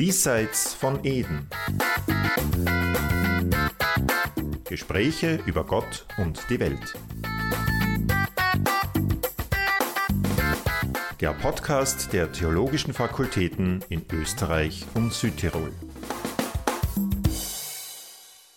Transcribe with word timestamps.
Diesseits 0.00 0.72
von 0.72 1.04
Eden. 1.04 1.46
Gespräche 4.64 5.42
über 5.44 5.66
Gott 5.66 6.06
und 6.16 6.42
die 6.48 6.58
Welt. 6.58 6.94
Der 11.20 11.34
Podcast 11.34 12.14
der 12.14 12.32
Theologischen 12.32 12.94
Fakultäten 12.94 13.84
in 13.90 14.06
Österreich 14.10 14.86
und 14.94 15.12
Südtirol. 15.12 15.70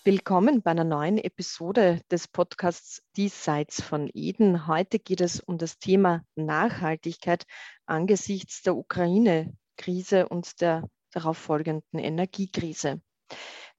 Willkommen 0.05 0.61
bei 0.61 0.71
einer 0.71 0.85
neuen 0.85 1.17
Episode 1.17 1.99
des 2.09 2.29
Podcasts 2.29 3.03
Diesseits 3.17 3.81
von 3.81 4.09
Eden. 4.13 4.65
Heute 4.65 4.97
geht 4.97 5.19
es 5.19 5.41
um 5.41 5.57
das 5.57 5.77
Thema 5.77 6.23
Nachhaltigkeit 6.35 7.43
angesichts 7.85 8.61
der 8.61 8.77
Ukraine-Krise 8.77 10.29
und 10.29 10.61
der 10.61 10.87
darauf 11.15 11.37
folgenden 11.37 11.99
Energiekrise. 11.99 13.01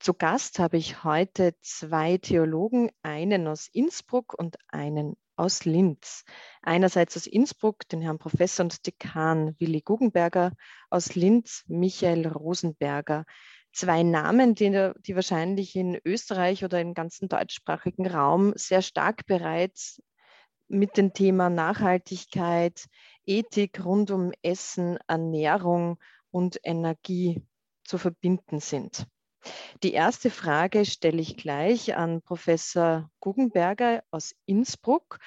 Zu 0.00 0.14
Gast 0.14 0.58
habe 0.58 0.76
ich 0.76 1.04
heute 1.04 1.54
zwei 1.60 2.18
Theologen, 2.18 2.90
einen 3.02 3.46
aus 3.46 3.68
Innsbruck 3.72 4.34
und 4.36 4.56
einen 4.68 5.16
aus 5.36 5.64
Linz. 5.64 6.24
Einerseits 6.62 7.16
aus 7.16 7.26
Innsbruck 7.26 7.88
den 7.88 8.00
Herrn 8.00 8.18
Professor 8.18 8.64
und 8.64 8.86
Dekan 8.86 9.54
Willi 9.58 9.80
Guggenberger, 9.80 10.52
aus 10.90 11.14
Linz 11.14 11.64
Michael 11.66 12.26
Rosenberger 12.26 13.24
zwei 13.74 14.02
Namen, 14.04 14.54
die, 14.54 14.92
die 15.00 15.14
wahrscheinlich 15.14 15.74
in 15.76 16.00
Österreich 16.04 16.64
oder 16.64 16.80
im 16.80 16.94
ganzen 16.94 17.28
deutschsprachigen 17.28 18.06
Raum 18.06 18.52
sehr 18.56 18.82
stark 18.82 19.26
bereits 19.26 20.00
mit 20.68 20.96
dem 20.96 21.12
Thema 21.12 21.50
Nachhaltigkeit, 21.50 22.86
Ethik 23.26 23.84
rund 23.84 24.10
um 24.10 24.32
Essen, 24.42 24.98
Ernährung 25.08 25.98
und 26.34 26.58
Energie 26.64 27.40
zu 27.84 27.96
verbinden 27.96 28.58
sind. 28.58 29.06
Die 29.84 29.92
erste 29.92 30.30
Frage 30.30 30.84
stelle 30.84 31.20
ich 31.20 31.36
gleich 31.36 31.96
an 31.96 32.22
Professor 32.22 33.08
Guggenberger 33.20 34.02
aus 34.10 34.34
Innsbruck. 34.44 35.20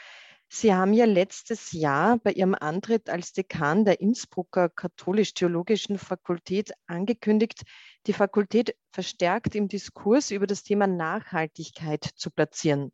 Sie 0.50 0.74
haben 0.74 0.94
ja 0.94 1.06
letztes 1.06 1.72
Jahr 1.72 2.18
bei 2.18 2.34
Ihrem 2.34 2.56
Antritt 2.56 3.10
als 3.10 3.32
Dekan 3.32 3.86
der 3.86 4.02
Innsbrucker 4.02 4.68
Katholisch-Theologischen 4.68 5.98
Fakultät 5.98 6.74
angekündigt, 6.88 7.64
die 8.06 8.14
Fakultät 8.14 8.76
verstärkt 8.92 9.56
im 9.56 9.70
Diskurs 9.70 10.32
über 10.32 10.48
das 10.48 10.64
Thema 10.64 10.88
Nachhaltigkeit 10.88 12.04
zu 12.04 12.32
platzieren. 12.32 12.92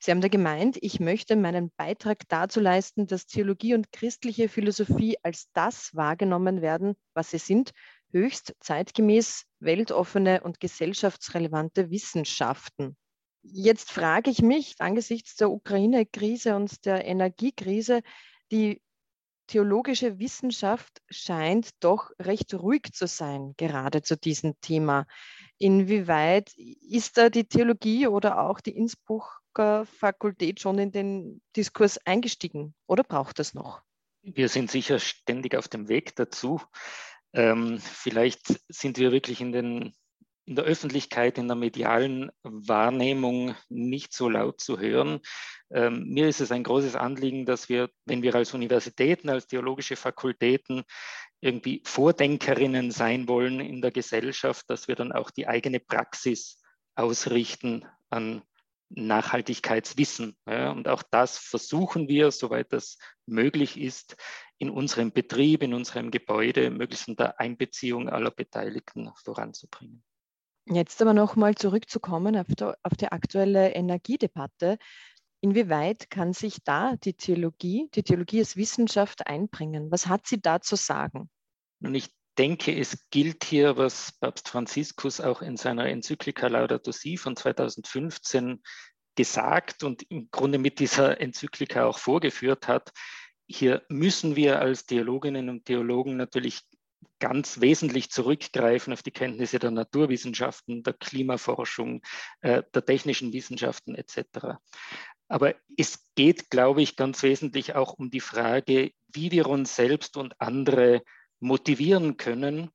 Sie 0.00 0.10
haben 0.10 0.20
da 0.20 0.28
gemeint, 0.28 0.78
ich 0.80 1.00
möchte 1.00 1.36
meinen 1.36 1.70
Beitrag 1.76 2.28
dazu 2.28 2.60
leisten, 2.60 3.06
dass 3.06 3.26
Theologie 3.26 3.74
und 3.74 3.92
christliche 3.92 4.48
Philosophie 4.48 5.16
als 5.22 5.50
das 5.52 5.94
wahrgenommen 5.94 6.62
werden, 6.62 6.94
was 7.14 7.30
sie 7.30 7.38
sind, 7.38 7.72
höchst 8.10 8.54
zeitgemäß, 8.60 9.44
weltoffene 9.60 10.42
und 10.42 10.60
gesellschaftsrelevante 10.60 11.90
Wissenschaften. 11.90 12.96
Jetzt 13.42 13.90
frage 13.90 14.30
ich 14.30 14.42
mich 14.42 14.76
angesichts 14.78 15.36
der 15.36 15.50
Ukraine-Krise 15.50 16.56
und 16.56 16.84
der 16.84 17.04
Energiekrise, 17.04 18.02
die 18.50 18.82
theologische 19.46 20.18
Wissenschaft 20.18 21.00
scheint 21.08 21.70
doch 21.80 22.10
recht 22.20 22.54
ruhig 22.54 22.92
zu 22.92 23.06
sein, 23.06 23.54
gerade 23.56 24.02
zu 24.02 24.16
diesem 24.16 24.60
Thema. 24.60 25.06
Inwieweit 25.58 26.52
ist 26.56 27.16
da 27.16 27.30
die 27.30 27.44
Theologie 27.44 28.06
oder 28.06 28.40
auch 28.40 28.60
die 28.60 28.76
Innsbrucker 28.76 29.37
Fakultät 29.54 30.60
schon 30.60 30.78
in 30.78 30.92
den 30.92 31.42
Diskurs 31.56 31.98
eingestiegen 32.06 32.74
oder 32.86 33.02
braucht 33.02 33.40
es 33.40 33.54
noch? 33.54 33.82
Wir 34.22 34.48
sind 34.48 34.70
sicher 34.70 34.98
ständig 34.98 35.56
auf 35.56 35.68
dem 35.68 35.88
Weg 35.88 36.14
dazu. 36.16 36.60
Ähm, 37.32 37.78
vielleicht 37.78 38.60
sind 38.68 38.98
wir 38.98 39.12
wirklich 39.12 39.40
in 39.40 39.52
den 39.52 39.92
in 40.48 40.56
der 40.56 40.64
Öffentlichkeit, 40.64 41.36
in 41.36 41.46
der 41.46 41.56
medialen 41.56 42.30
Wahrnehmung 42.42 43.54
nicht 43.68 44.14
so 44.14 44.30
laut 44.30 44.62
zu 44.62 44.80
hören. 44.80 45.20
Ähm, 45.70 46.04
mir 46.08 46.26
ist 46.26 46.40
es 46.40 46.50
ein 46.50 46.64
großes 46.64 46.96
Anliegen, 46.96 47.44
dass 47.44 47.68
wir, 47.68 47.90
wenn 48.06 48.22
wir 48.22 48.34
als 48.34 48.54
Universitäten, 48.54 49.28
als 49.28 49.46
theologische 49.46 49.94
Fakultäten 49.94 50.84
irgendwie 51.42 51.82
Vordenkerinnen 51.84 52.90
sein 52.90 53.28
wollen 53.28 53.60
in 53.60 53.82
der 53.82 53.90
Gesellschaft, 53.90 54.70
dass 54.70 54.88
wir 54.88 54.96
dann 54.96 55.12
auch 55.12 55.30
die 55.30 55.46
eigene 55.46 55.80
Praxis 55.80 56.62
ausrichten 56.94 57.84
an 58.08 58.42
Nachhaltigkeitswissen. 58.90 60.36
Ja, 60.46 60.72
und 60.72 60.88
auch 60.88 61.02
das 61.02 61.38
versuchen 61.38 62.08
wir, 62.08 62.30
soweit 62.30 62.72
das 62.72 62.98
möglich 63.26 63.78
ist, 63.78 64.16
in 64.58 64.70
unserem 64.70 65.12
Betrieb, 65.12 65.62
in 65.62 65.74
unserem 65.74 66.10
Gebäude 66.10 66.70
möglichst 66.70 67.08
unter 67.08 67.38
Einbeziehung 67.38 68.08
aller 68.08 68.30
Beteiligten 68.30 69.10
voranzubringen. 69.22 70.02
Jetzt 70.66 71.00
aber 71.00 71.14
nochmal 71.14 71.54
zurückzukommen 71.54 72.36
auf, 72.36 72.48
der, 72.48 72.76
auf 72.82 72.94
die 72.94 73.08
aktuelle 73.08 73.70
Energiedebatte. 73.70 74.78
Inwieweit 75.40 76.10
kann 76.10 76.32
sich 76.32 76.58
da 76.64 76.96
die 76.96 77.14
Theologie, 77.14 77.88
die 77.94 78.02
Theologie 78.02 78.40
als 78.40 78.56
Wissenschaft 78.56 79.26
einbringen? 79.26 79.90
Was 79.90 80.08
hat 80.08 80.26
sie 80.26 80.40
da 80.40 80.60
zu 80.60 80.76
sagen? 80.76 81.30
Und 81.80 81.94
ich 81.94 82.10
denke, 82.38 82.78
es 82.78 83.08
gilt 83.10 83.44
hier, 83.44 83.76
was 83.76 84.12
Papst 84.20 84.48
Franziskus 84.48 85.20
auch 85.20 85.42
in 85.42 85.56
seiner 85.56 85.86
Enzyklika 85.86 86.46
Laudato 86.46 86.92
Si 86.92 87.16
von 87.16 87.36
2015 87.36 88.62
gesagt 89.16 89.82
und 89.82 90.08
im 90.10 90.30
Grunde 90.30 90.58
mit 90.58 90.78
dieser 90.78 91.20
Enzyklika 91.20 91.84
auch 91.84 91.98
vorgeführt 91.98 92.68
hat. 92.68 92.92
Hier 93.48 93.82
müssen 93.88 94.36
wir 94.36 94.60
als 94.60 94.86
Theologinnen 94.86 95.48
und 95.48 95.64
Theologen 95.64 96.16
natürlich 96.16 96.60
ganz 97.18 97.60
wesentlich 97.60 98.10
zurückgreifen 98.10 98.92
auf 98.92 99.02
die 99.02 99.10
Kenntnisse 99.10 99.58
der 99.58 99.72
Naturwissenschaften, 99.72 100.84
der 100.84 100.92
Klimaforschung, 100.92 102.02
äh, 102.42 102.62
der 102.72 102.84
technischen 102.84 103.32
Wissenschaften 103.32 103.96
etc. 103.96 104.58
Aber 105.26 105.54
es 105.76 106.06
geht, 106.14 106.50
glaube 106.50 106.82
ich, 106.82 106.94
ganz 106.94 107.22
wesentlich 107.24 107.74
auch 107.74 107.94
um 107.94 108.10
die 108.10 108.20
Frage, 108.20 108.92
wie 109.08 109.32
wir 109.32 109.48
uns 109.48 109.74
selbst 109.74 110.16
und 110.16 110.40
andere 110.40 111.02
motivieren 111.40 112.16
können, 112.16 112.70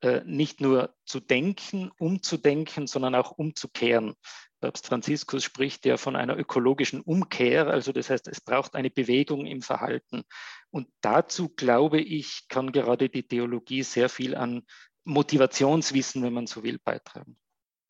äh, 0.00 0.22
nicht 0.24 0.60
nur 0.60 0.94
zu 1.04 1.20
denken, 1.20 1.90
umzudenken, 1.98 2.86
sondern 2.86 3.14
auch 3.14 3.30
umzukehren. 3.32 4.14
Papst 4.60 4.86
Franziskus 4.86 5.42
spricht 5.42 5.84
ja 5.86 5.96
von 5.96 6.14
einer 6.14 6.38
ökologischen 6.38 7.00
Umkehr, 7.00 7.66
also 7.66 7.92
das 7.92 8.10
heißt, 8.10 8.28
es 8.28 8.40
braucht 8.40 8.74
eine 8.74 8.90
Bewegung 8.90 9.46
im 9.46 9.60
Verhalten. 9.60 10.22
Und 10.70 10.88
dazu, 11.00 11.48
glaube 11.48 12.00
ich, 12.00 12.46
kann 12.48 12.72
gerade 12.72 13.08
die 13.08 13.26
Theologie 13.26 13.82
sehr 13.82 14.08
viel 14.08 14.36
an 14.36 14.62
Motivationswissen, 15.04 16.22
wenn 16.22 16.32
man 16.32 16.46
so 16.46 16.62
will, 16.62 16.78
beitragen. 16.78 17.36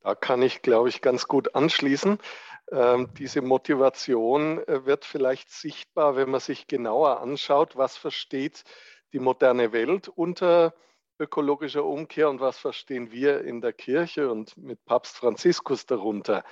Da 0.00 0.15
kann 0.15 0.43
ich, 0.43 0.62
glaube 0.62 0.89
ich, 0.89 1.00
ganz 1.00 1.28
gut 1.28 1.54
anschließen. 1.54 2.19
Ähm, 2.72 3.10
diese 3.19 3.43
Motivation 3.43 4.59
äh, 4.66 4.84
wird 4.87 5.04
vielleicht 5.04 5.50
sichtbar, 5.50 6.16
wenn 6.16 6.31
man 6.31 6.41
sich 6.41 6.66
genauer 6.66 7.21
anschaut, 7.21 7.77
was 7.77 7.97
versteht 7.97 8.65
die 9.12 9.21
moderne 9.21 9.73
Welt 9.73 10.09
unter 10.09 10.75
ökologischer 11.19 11.84
Umkehr 11.84 12.28
und 12.28 12.41
was 12.41 12.59
verstehen 12.59 13.12
wir 13.12 13.43
in 13.43 13.61
der 13.61 13.73
Kirche 13.73 14.31
und 14.31 14.56
mit 14.56 14.84
Papst 14.84 15.17
Franziskus 15.17 15.87
darunter. 15.87 16.45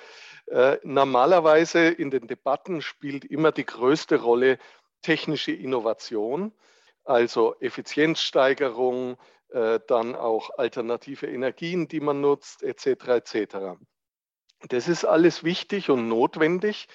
Äh, 0.47 0.79
normalerweise 0.85 1.89
in 1.89 2.11
den 2.11 2.27
Debatten 2.27 2.83
spielt 2.83 3.25
immer 3.25 3.53
die 3.53 3.67
größte 3.67 4.21
Rolle 4.21 4.59
technische 5.03 5.53
Innovation, 5.53 6.53
also 7.05 7.57
Effizienzsteigerung, 7.61 9.17
äh, 9.49 9.81
dann 9.89 10.15
auch 10.15 10.51
alternative 10.59 11.27
Energien, 11.27 11.89
die 11.89 12.01
man 12.01 12.21
nutzt, 12.21 12.63
etc. 12.63 12.87
etc. 13.09 13.57
Das 14.69 14.89
ist 14.89 15.05
alles 15.05 15.43
wichtig 15.43 15.91
und 15.91 16.09
notwendig, 16.09 16.87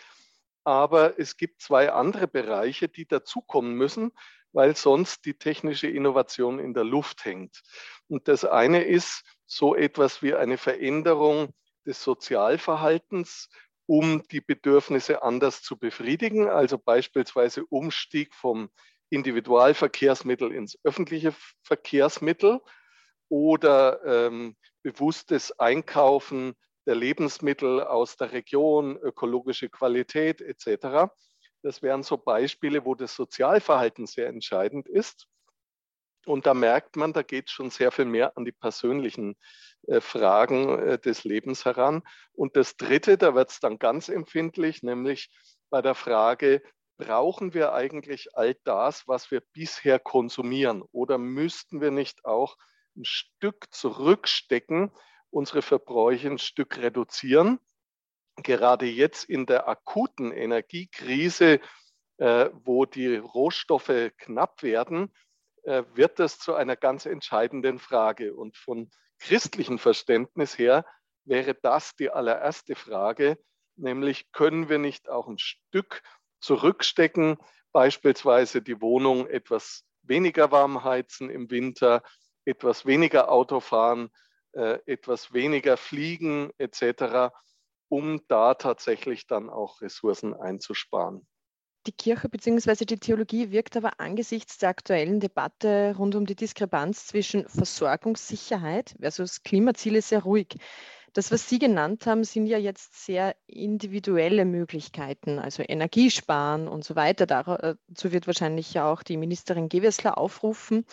aber 0.63 1.19
es 1.19 1.35
gibt 1.35 1.61
zwei 1.61 1.91
andere 1.91 2.27
Bereiche, 2.27 2.87
die 2.87 3.05
dazukommen 3.05 3.73
müssen, 3.73 4.11
weil 4.55 4.73
sonst 4.77 5.25
die 5.25 5.33
technische 5.33 5.87
Innovation 5.87 6.59
in 6.59 6.73
der 6.73 6.85
Luft 6.85 7.25
hängt. 7.25 7.61
Und 8.07 8.29
das 8.29 8.45
eine 8.45 8.83
ist 8.83 9.23
so 9.45 9.75
etwas 9.75 10.23
wie 10.23 10.33
eine 10.33 10.57
Veränderung 10.57 11.53
des 11.85 12.01
Sozialverhaltens, 12.01 13.49
um 13.85 14.23
die 14.31 14.39
Bedürfnisse 14.39 15.23
anders 15.23 15.61
zu 15.61 15.77
befriedigen, 15.77 16.47
also 16.47 16.77
beispielsweise 16.77 17.65
Umstieg 17.65 18.33
vom 18.33 18.69
Individualverkehrsmittel 19.09 20.53
ins 20.53 20.79
öffentliche 20.85 21.35
Verkehrsmittel 21.61 22.61
oder 23.27 23.99
ähm, 24.05 24.55
bewusstes 24.83 25.59
Einkaufen 25.59 26.55
der 26.87 26.95
Lebensmittel 26.95 27.83
aus 27.83 28.15
der 28.15 28.31
Region, 28.31 28.95
ökologische 28.95 29.67
Qualität 29.67 30.39
etc. 30.39 31.11
Das 31.65 31.81
wären 31.81 32.03
so 32.03 32.15
Beispiele, 32.15 32.85
wo 32.85 32.93
das 32.93 33.15
Sozialverhalten 33.15 34.05
sehr 34.05 34.27
entscheidend 34.27 34.87
ist. 34.87 35.25
Und 36.27 36.45
da 36.45 36.53
merkt 36.53 36.95
man, 36.95 37.11
da 37.11 37.23
geht 37.23 37.49
schon 37.49 37.71
sehr 37.71 37.91
viel 37.91 38.05
mehr 38.05 38.37
an 38.37 38.45
die 38.45 38.51
persönlichen 38.51 39.35
äh, 39.87 39.99
Fragen 39.99 40.77
äh, 40.77 40.99
des 40.99 41.23
Lebens 41.23 41.65
heran. 41.65 42.03
Und 42.33 42.55
das 42.55 42.77
Dritte, 42.77 43.17
da 43.17 43.33
wird 43.33 43.49
es 43.49 43.61
dann 43.61 43.79
ganz 43.79 44.09
empfindlich, 44.09 44.83
nämlich 44.83 45.31
bei 45.71 45.81
der 45.81 45.95
Frage, 45.95 46.61
brauchen 46.97 47.55
wir 47.55 47.73
eigentlich 47.73 48.37
all 48.37 48.55
das, 48.63 49.07
was 49.07 49.31
wir 49.31 49.41
bisher 49.41 49.97
konsumieren? 49.97 50.83
Oder 50.91 51.17
müssten 51.17 51.81
wir 51.81 51.89
nicht 51.89 52.25
auch 52.25 52.57
ein 52.95 53.05
Stück 53.05 53.65
zurückstecken, 53.71 54.91
unsere 55.31 55.63
Verbräuche 55.63 56.29
ein 56.29 56.37
Stück 56.37 56.77
reduzieren. 56.77 57.59
Gerade 58.43 58.85
jetzt 58.85 59.23
in 59.25 59.45
der 59.45 59.67
akuten 59.67 60.31
Energiekrise, 60.31 61.59
äh, 62.17 62.49
wo 62.53 62.85
die 62.85 63.15
Rohstoffe 63.15 64.11
knapp 64.17 64.63
werden, 64.63 65.13
äh, 65.63 65.83
wird 65.93 66.19
das 66.19 66.37
zu 66.37 66.53
einer 66.53 66.75
ganz 66.75 67.05
entscheidenden 67.05 67.79
Frage. 67.79 68.33
Und 68.35 68.57
von 68.57 68.89
christlichem 69.19 69.79
Verständnis 69.79 70.57
her 70.57 70.85
wäre 71.23 71.55
das 71.55 71.95
die 71.95 72.09
allererste 72.09 72.75
Frage, 72.75 73.37
nämlich 73.75 74.31
können 74.31 74.69
wir 74.69 74.77
nicht 74.77 75.09
auch 75.09 75.27
ein 75.27 75.39
Stück 75.39 76.03
zurückstecken, 76.39 77.37
beispielsweise 77.71 78.61
die 78.61 78.79
Wohnung 78.81 79.27
etwas 79.27 79.83
weniger 80.03 80.51
warm 80.51 80.83
heizen 80.83 81.29
im 81.29 81.49
Winter, 81.49 82.03
etwas 82.45 82.85
weniger 82.85 83.31
Auto 83.31 83.59
fahren, 83.59 84.09
äh, 84.53 84.79
etwas 84.85 85.33
weniger 85.33 85.77
fliegen 85.77 86.51
etc., 86.57 87.33
um 87.95 88.19
da 88.27 88.55
tatsächlich 88.55 89.25
dann 89.25 89.49
auch 89.49 89.81
Ressourcen 89.81 90.33
einzusparen. 90.33 91.25
Die 91.87 91.93
Kirche 91.93 92.27
bzw. 92.27 92.83
die 92.83 92.99
Theologie 92.99 93.51
wirkt 93.51 93.77
aber 93.77 93.99
angesichts 93.99 94.57
der 94.57 94.69
aktuellen 94.69 95.21
Debatte 95.21 95.95
rund 95.97 96.15
um 96.15 96.25
die 96.25 96.35
Diskrepanz 96.35 97.07
zwischen 97.07 97.47
Versorgungssicherheit 97.47 98.95
versus 98.99 99.43
Klimaziele 99.43 100.01
sehr 100.01 100.23
ruhig. 100.23 100.57
Das, 101.13 101.31
was 101.31 101.47
Sie 101.47 101.59
genannt 101.59 102.05
haben, 102.07 102.25
sind 102.25 102.47
ja 102.47 102.57
jetzt 102.57 103.05
sehr 103.05 103.37
individuelle 103.47 104.43
Möglichkeiten, 104.43 105.39
also 105.39 105.63
Energiesparen 105.65 106.67
und 106.67 106.83
so 106.83 106.97
weiter. 106.97 107.25
Dazu 107.25 108.11
wird 108.11 108.27
wahrscheinlich 108.27 108.73
ja 108.73 108.91
auch 108.91 109.03
die 109.03 109.15
Ministerin 109.15 109.69
Gewessler 109.69 110.17
aufrufen. 110.17 110.85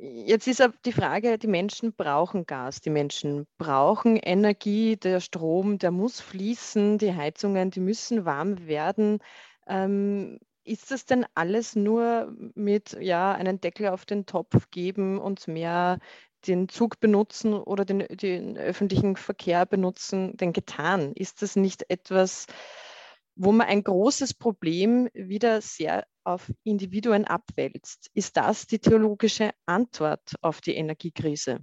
Jetzt 0.00 0.46
ist 0.46 0.62
die 0.84 0.92
Frage, 0.92 1.38
die 1.38 1.48
Menschen 1.48 1.92
brauchen 1.92 2.46
Gas, 2.46 2.80
die 2.80 2.90
Menschen 2.90 3.48
brauchen 3.58 4.16
Energie, 4.16 4.96
der 4.96 5.18
Strom, 5.18 5.78
der 5.78 5.90
muss 5.90 6.20
fließen, 6.20 6.98
die 6.98 7.14
Heizungen, 7.14 7.72
die 7.72 7.80
müssen 7.80 8.24
warm 8.24 8.68
werden. 8.68 9.18
Ähm, 9.66 10.38
ist 10.62 10.92
das 10.92 11.04
denn 11.04 11.26
alles 11.34 11.74
nur 11.74 12.32
mit 12.54 12.96
ja, 13.00 13.32
einen 13.32 13.60
Deckel 13.60 13.88
auf 13.88 14.04
den 14.06 14.24
Topf 14.24 14.70
geben 14.70 15.18
und 15.18 15.48
mehr 15.48 15.98
den 16.46 16.68
Zug 16.68 17.00
benutzen 17.00 17.54
oder 17.54 17.84
den, 17.84 18.06
den 18.08 18.56
öffentlichen 18.56 19.16
Verkehr 19.16 19.66
benutzen 19.66 20.36
denn 20.36 20.52
getan? 20.52 21.12
Ist 21.14 21.42
das 21.42 21.56
nicht 21.56 21.90
etwas, 21.90 22.46
wo 23.34 23.50
man 23.50 23.66
ein 23.66 23.82
großes 23.82 24.34
Problem 24.34 25.08
wieder 25.12 25.60
sehr 25.60 26.06
auf 26.28 26.52
Individuen 26.62 27.24
abwälzt? 27.24 28.10
Ist 28.12 28.36
das 28.36 28.66
die 28.66 28.78
theologische 28.78 29.50
Antwort 29.64 30.34
auf 30.42 30.60
die 30.60 30.74
Energiekrise? 30.74 31.58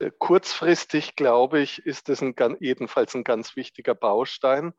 Äh, 0.00 0.10
kurzfristig, 0.18 1.14
glaube 1.14 1.60
ich, 1.60 1.78
ist 1.86 2.08
das 2.08 2.20
ein, 2.20 2.34
jedenfalls 2.58 3.14
ein 3.14 3.22
ganz 3.22 3.54
wichtiger 3.54 3.94
Baustein. 3.94 4.72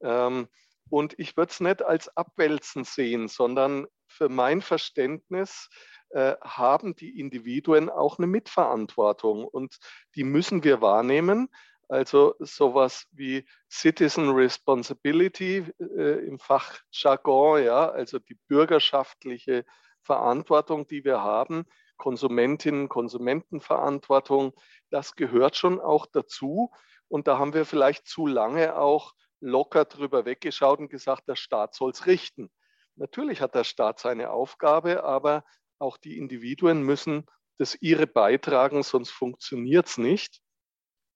Ähm, 0.00 0.48
und 0.88 1.18
ich 1.18 1.36
würde 1.36 1.52
es 1.52 1.60
nicht 1.60 1.82
als 1.82 2.16
Abwälzen 2.16 2.84
sehen, 2.84 3.28
sondern 3.28 3.86
für 4.08 4.28
mein 4.30 4.62
Verständnis 4.62 5.68
äh, 6.08 6.34
haben 6.40 6.96
die 6.96 7.20
Individuen 7.20 7.90
auch 7.90 8.18
eine 8.18 8.26
Mitverantwortung 8.26 9.44
und 9.44 9.78
die 10.16 10.24
müssen 10.24 10.64
wir 10.64 10.80
wahrnehmen. 10.80 11.48
Also 11.90 12.36
sowas 12.38 13.08
wie 13.10 13.44
Citizen 13.68 14.30
Responsibility 14.30 15.66
äh, 15.80 16.24
im 16.24 16.38
Fachjargon, 16.38 17.64
ja, 17.64 17.90
also 17.90 18.20
die 18.20 18.38
bürgerschaftliche 18.46 19.64
Verantwortung, 20.00 20.86
die 20.86 21.04
wir 21.04 21.20
haben, 21.20 21.64
Konsumentinnen, 21.96 22.88
Konsumentenverantwortung, 22.88 24.52
das 24.90 25.16
gehört 25.16 25.56
schon 25.56 25.80
auch 25.80 26.06
dazu. 26.06 26.70
Und 27.08 27.26
da 27.26 27.38
haben 27.38 27.54
wir 27.54 27.66
vielleicht 27.66 28.06
zu 28.06 28.28
lange 28.28 28.78
auch 28.78 29.12
locker 29.40 29.84
drüber 29.84 30.24
weggeschaut 30.24 30.78
und 30.78 30.90
gesagt, 30.90 31.26
der 31.26 31.34
Staat 31.34 31.74
soll 31.74 31.90
es 31.90 32.06
richten. 32.06 32.52
Natürlich 32.94 33.40
hat 33.40 33.56
der 33.56 33.64
Staat 33.64 33.98
seine 33.98 34.30
Aufgabe, 34.30 35.02
aber 35.02 35.42
auch 35.80 35.96
die 35.96 36.18
Individuen 36.18 36.84
müssen 36.84 37.26
das 37.58 37.74
ihre 37.80 38.06
beitragen, 38.06 38.84
sonst 38.84 39.10
funktioniert 39.10 39.88
es 39.88 39.98
nicht. 39.98 40.40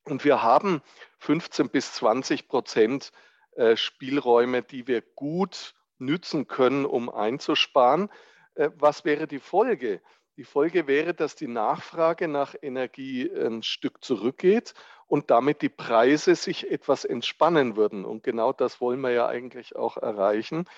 Und 0.04 0.24
wir 0.24 0.42
haben 0.42 0.82
15 1.18 1.70
bis 1.70 1.92
20 1.94 2.48
Prozent 2.48 3.12
äh, 3.56 3.76
Spielräume, 3.76 4.62
die 4.62 4.86
wir 4.86 5.00
gut 5.00 5.74
nützen 5.98 6.46
können, 6.46 6.84
um 6.84 7.08
einzusparen. 7.08 8.10
Äh, 8.54 8.70
was 8.76 9.04
wäre 9.04 9.26
die 9.26 9.38
Folge? 9.38 10.02
Die 10.36 10.44
Folge 10.44 10.86
wäre, 10.88 11.14
dass 11.14 11.36
die 11.36 11.46
Nachfrage 11.46 12.26
nach 12.26 12.54
Energie 12.60 13.30
ein 13.30 13.62
Stück 13.62 14.02
zurückgeht 14.02 14.74
und 15.06 15.30
damit 15.30 15.62
die 15.62 15.68
Preise 15.68 16.34
sich 16.34 16.70
etwas 16.70 17.04
entspannen 17.04 17.76
würden. 17.76 18.04
Und 18.04 18.24
genau 18.24 18.52
das 18.52 18.80
wollen 18.80 19.00
wir 19.00 19.10
ja 19.10 19.28
eigentlich 19.28 19.76
auch 19.76 19.96
erreichen. 19.96 20.68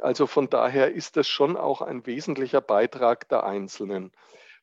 Also 0.00 0.26
von 0.26 0.50
daher 0.50 0.92
ist 0.92 1.16
das 1.16 1.28
schon 1.28 1.56
auch 1.56 1.80
ein 1.80 2.04
wesentlicher 2.06 2.60
Beitrag 2.60 3.28
der 3.28 3.44
Einzelnen. 3.44 4.10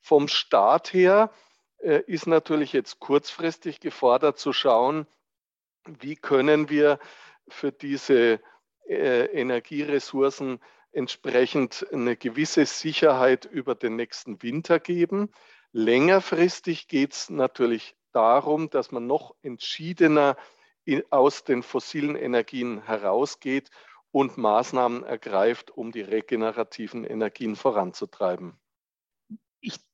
Vom 0.02 0.28
Staat 0.28 0.94
her 0.94 1.32
ist 1.82 2.28
natürlich 2.28 2.74
jetzt 2.74 3.00
kurzfristig 3.00 3.80
gefordert 3.80 4.38
zu 4.38 4.54
schauen, 4.54 5.08
wie 5.86 6.16
können 6.16 6.70
wir 6.70 7.00
für 7.48 7.72
diese 7.72 8.40
äh, 8.88 9.26
Energieressourcen 9.26 10.60
entsprechend 10.92 11.88
eine 11.92 12.16
gewisse 12.16 12.66
Sicherheit 12.66 13.46
über 13.46 13.76
den 13.76 13.96
nächsten 13.96 14.42
Winter 14.44 14.80
geben. 14.80 15.32
Längerfristig 15.72 16.88
geht 16.88 17.14
es 17.14 17.30
natürlich 17.30 17.96
darum, 18.12 18.70
dass 18.70 18.92
man 18.92 19.08
noch 19.08 19.36
entschiedener 19.42 20.36
aus 21.10 21.44
den 21.44 21.64
fossilen 21.64 22.16
Energien 22.16 22.84
herausgeht 22.84 23.70
und 24.12 24.38
Maßnahmen 24.38 25.04
ergreift, 25.04 25.72
um 25.72 25.92
die 25.92 26.02
regenerativen 26.02 27.06
Energien 27.06 27.56
voranzutreiben. 27.56 28.60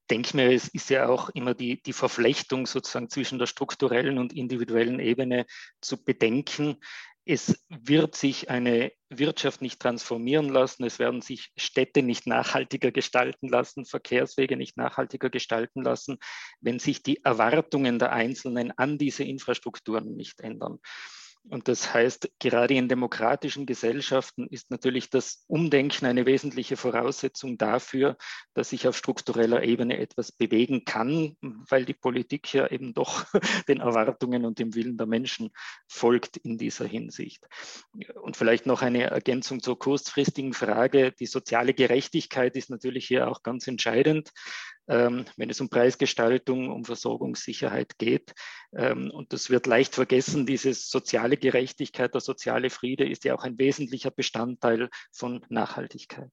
Denke 0.10 0.38
mir, 0.38 0.52
es 0.54 0.68
ist 0.70 0.90
ja 0.90 1.08
auch 1.10 1.30
immer 1.30 1.54
die, 1.54 1.82
die 1.82 1.94
Verflechtung 1.94 2.66
sozusagen 2.66 3.10
zwischen 3.10 3.40
der 3.40 3.46
strukturellen 3.46 4.18
und 4.18 4.34
individuellen 4.34 5.00
Ebene 5.00 5.46
zu 5.82 6.04
bedenken. 6.04 6.78
Es 7.26 7.66
wird 7.68 8.16
sich 8.16 8.50
eine 8.50 8.94
Wirtschaft 9.10 9.62
nicht 9.62 9.82
transformieren 9.82 10.48
lassen, 10.48 10.86
es 10.86 10.98
werden 10.98 11.22
sich 11.22 11.52
Städte 11.58 12.02
nicht 12.02 12.26
nachhaltiger 12.26 12.92
gestalten 12.92 13.50
lassen, 13.50 13.86
Verkehrswege 13.86 14.56
nicht 14.56 14.78
nachhaltiger 14.78 15.30
gestalten 15.30 15.82
lassen, 15.84 16.20
wenn 16.62 16.80
sich 16.80 17.04
die 17.04 17.22
Erwartungen 17.26 18.00
der 18.00 18.14
Einzelnen 18.14 18.72
an 18.78 18.98
diese 18.98 19.26
Infrastrukturen 19.26 20.16
nicht 20.16 20.40
ändern. 20.40 20.80
Und 21.50 21.68
das 21.68 21.94
heißt, 21.94 22.30
gerade 22.40 22.74
in 22.74 22.90
demokratischen 22.90 23.66
Gesellschaften 23.66 24.48
ist 24.48 24.70
natürlich 24.70 25.10
das 25.10 25.46
Umdenken 25.48 26.06
eine 26.06 26.26
wesentliche 26.26 26.78
Voraussetzung 26.78 27.58
dafür, 27.58 28.18
dass 28.54 28.70
sich 28.70 28.88
auf 28.88 28.98
struktureller 28.98 29.64
Ebene 29.64 29.98
etwas 29.98 30.32
bewegen 30.32 30.84
kann, 30.86 31.38
weil 31.42 31.86
die 31.86 31.94
Politik 31.94 32.54
ja 32.54 32.68
eben 32.68 32.94
doch 32.94 33.26
den 33.68 33.80
Erwartungen 33.80 34.46
und 34.46 34.60
dem 34.60 34.76
Willen 34.76 34.98
der 34.98 35.08
Menschen 35.08 35.52
folgt 35.88 36.38
in 36.38 36.58
dieser 36.58 36.86
Hinsicht. 36.86 37.46
Und 38.22 38.36
vielleicht 38.36 38.66
noch 38.66 38.82
eine 38.82 39.06
Ergänzung 39.06 39.62
zur 39.62 39.80
kurzfristigen 39.80 40.54
Frage. 40.54 41.14
Die 41.14 41.28
soziale 41.28 41.74
Gerechtigkeit 41.74 42.56
ist 42.56 42.70
natürlich 42.70 43.08
hier 43.08 43.30
auch 43.30 43.42
ganz 43.44 43.68
entscheidend. 43.68 44.32
Ähm, 44.90 45.26
wenn 45.36 45.50
es 45.50 45.60
um 45.60 45.68
Preisgestaltung, 45.70 46.72
um 46.72 46.86
Versorgungssicherheit 46.86 47.98
geht. 47.98 48.34
Ähm, 48.74 49.12
und 49.12 49.34
das 49.34 49.50
wird 49.50 49.68
leicht 49.68 49.96
vergessen, 49.96 50.46
diese 50.46 50.74
soziale 50.74 51.36
Gerechtigkeit, 51.38 52.14
der 52.14 52.22
soziale 52.22 52.70
Friede 52.70 53.08
ist 53.08 53.24
ja 53.24 53.36
auch 53.36 53.44
ein 53.44 53.58
wesentlicher 53.58 54.12
Bestandteil 54.12 54.90
von 55.12 55.46
Nachhaltigkeit. 55.50 56.32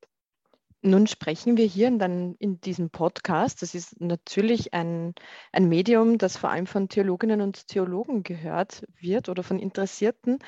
Nun 0.86 1.06
sprechen 1.06 1.56
wir 1.56 1.64
hier 1.64 1.90
dann 1.96 2.34
in 2.38 2.60
diesem 2.60 2.90
Podcast. 2.90 3.62
Das 3.62 3.74
ist 3.74 4.02
natürlich 4.02 4.74
ein, 4.74 5.14
ein 5.50 5.66
Medium, 5.66 6.18
das 6.18 6.36
vor 6.36 6.50
allem 6.50 6.66
von 6.66 6.90
Theologinnen 6.90 7.40
und 7.40 7.68
Theologen 7.68 8.22
gehört 8.22 8.84
wird 9.00 9.30
oder 9.30 9.42
von 9.42 9.58
Interessierten. 9.58 10.40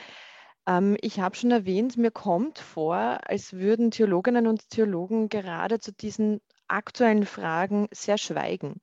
Ähm, 0.67 0.99
ich 1.01 1.21
habe 1.21 1.37
schon 1.37 1.53
erwähnt, 1.53 1.97
mir 1.97 2.11
kommt 2.11 2.59
vor, 2.59 3.21
als 3.23 3.55
würden 3.55 3.91
Theologinnen 3.91 4.47
und 4.47 4.69
Theologen 4.69 5.31
gerade 5.31 5.79
zu 5.79 5.93
diesen 5.93 6.43
aktuellen 6.69 7.25
Fragen 7.25 7.89
sehr 7.91 8.19
schweigen. 8.19 8.83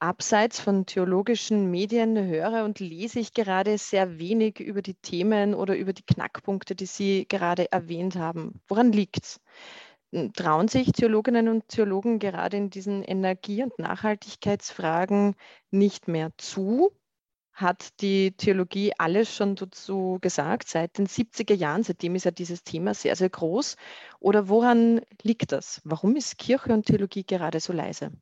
Abseits 0.00 0.60
von 0.60 0.86
theologischen 0.86 1.70
Medien 1.70 2.16
höre 2.16 2.64
und 2.64 2.80
lese 2.80 3.20
ich 3.20 3.34
gerade 3.34 3.78
sehr 3.78 4.18
wenig 4.18 4.60
über 4.60 4.82
die 4.82 4.94
Themen 4.94 5.54
oder 5.54 5.76
über 5.76 5.92
die 5.92 6.04
Knackpunkte, 6.04 6.74
die 6.74 6.86
Sie 6.86 7.26
gerade 7.28 7.70
erwähnt 7.72 8.16
haben. 8.16 8.60
Woran 8.68 8.92
liegt 8.92 9.24
es? 9.24 9.40
Hm, 10.12 10.32
trauen 10.32 10.68
sich 10.68 10.92
Theologinnen 10.92 11.48
und 11.48 11.68
Theologen 11.68 12.18
gerade 12.18 12.56
in 12.56 12.70
diesen 12.70 13.02
Energie- 13.04 13.62
und 13.62 13.78
Nachhaltigkeitsfragen 13.78 15.34
nicht 15.70 16.08
mehr 16.08 16.32
zu? 16.38 16.90
hat 17.58 18.00
die 18.00 18.32
Theologie 18.36 18.92
alles 18.98 19.34
schon 19.34 19.56
dazu 19.56 20.18
gesagt, 20.20 20.68
seit 20.68 20.96
den 20.98 21.06
70er 21.06 21.54
Jahren. 21.54 21.82
Seitdem 21.82 22.14
ist 22.14 22.24
ja 22.24 22.30
dieses 22.30 22.62
Thema 22.62 22.94
sehr, 22.94 23.16
sehr 23.16 23.30
groß. 23.30 23.76
Oder 24.20 24.48
woran 24.48 25.00
liegt 25.22 25.52
das? 25.52 25.80
Warum 25.84 26.14
ist 26.16 26.38
Kirche 26.38 26.72
und 26.72 26.86
Theologie 26.86 27.24
gerade 27.24 27.58
so 27.60 27.72
leise? 27.72 28.12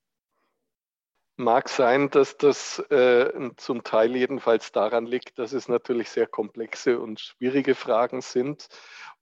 Mag 1.39 1.69
sein, 1.69 2.09
dass 2.09 2.39
das 2.39 2.79
äh, 2.91 3.31
zum 3.59 3.85
Teil 3.85 4.17
jedenfalls 4.17 4.73
daran 4.73 5.05
liegt, 5.05 5.39
dass 5.39 5.53
es 5.53 5.69
natürlich 5.69 6.09
sehr 6.09 6.27
komplexe 6.27 6.99
und 6.99 7.21
schwierige 7.21 7.75
Fragen 7.75 8.23
sind. 8.23 8.69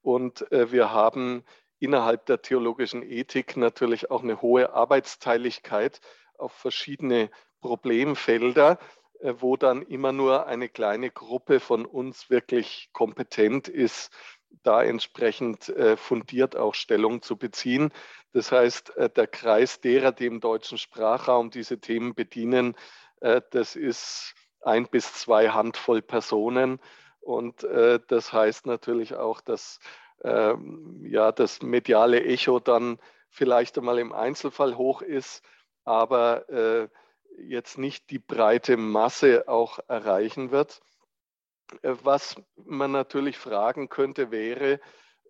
Und 0.01 0.49
äh, 0.53 0.71
wir 0.71 0.91
haben 0.91 1.43
innerhalb 1.79 2.25
der 2.25 2.41
theologischen 2.41 3.03
Ethik 3.03 3.57
natürlich 3.57 4.11
auch 4.11 4.23
eine 4.23 4.41
hohe 4.41 4.73
Arbeitsteiligkeit 4.73 5.99
auf 6.37 6.53
verschiedene 6.53 7.29
Problemfelder, 7.59 8.79
äh, 9.19 9.33
wo 9.39 9.57
dann 9.57 9.81
immer 9.81 10.13
nur 10.13 10.47
eine 10.47 10.69
kleine 10.69 11.11
Gruppe 11.11 11.59
von 11.59 11.85
uns 11.85 12.29
wirklich 12.29 12.91
kompetent 12.93 13.67
ist, 13.67 14.09
da 14.63 14.83
entsprechend 14.83 15.69
äh, 15.69 15.97
fundiert 15.97 16.55
auch 16.55 16.75
Stellung 16.75 17.21
zu 17.21 17.37
beziehen. 17.37 17.91
Das 18.33 18.51
heißt, 18.51 18.95
äh, 18.97 19.09
der 19.09 19.27
Kreis 19.27 19.81
derer, 19.81 20.11
die 20.11 20.25
im 20.25 20.39
deutschen 20.39 20.77
Sprachraum 20.77 21.49
diese 21.51 21.79
Themen 21.79 22.15
bedienen, 22.15 22.75
das 23.21 23.75
ist 23.75 24.35
ein 24.61 24.87
bis 24.87 25.13
zwei 25.13 25.49
Handvoll 25.49 26.01
Personen. 26.01 26.79
Und 27.21 27.63
das 27.63 28.33
heißt 28.33 28.67
natürlich 28.67 29.15
auch, 29.15 29.41
dass 29.41 29.79
ähm, 30.21 31.01
ja, 31.07 31.31
das 31.31 31.63
mediale 31.63 32.23
Echo 32.23 32.59
dann 32.59 32.99
vielleicht 33.29 33.77
einmal 33.79 33.97
im 33.97 34.11
Einzelfall 34.11 34.75
hoch 34.75 35.01
ist, 35.01 35.43
aber 35.85 36.89
jetzt 37.37 37.77
nicht 37.77 38.09
die 38.09 38.19
breite 38.19 38.77
Masse 38.77 39.47
auch 39.47 39.79
erreichen 39.87 40.51
wird. 40.51 40.81
Äh, 41.81 41.95
was 42.03 42.35
man 42.55 42.91
natürlich 42.91 43.37
fragen 43.37 43.89
könnte, 43.89 44.31
wäre, 44.31 44.79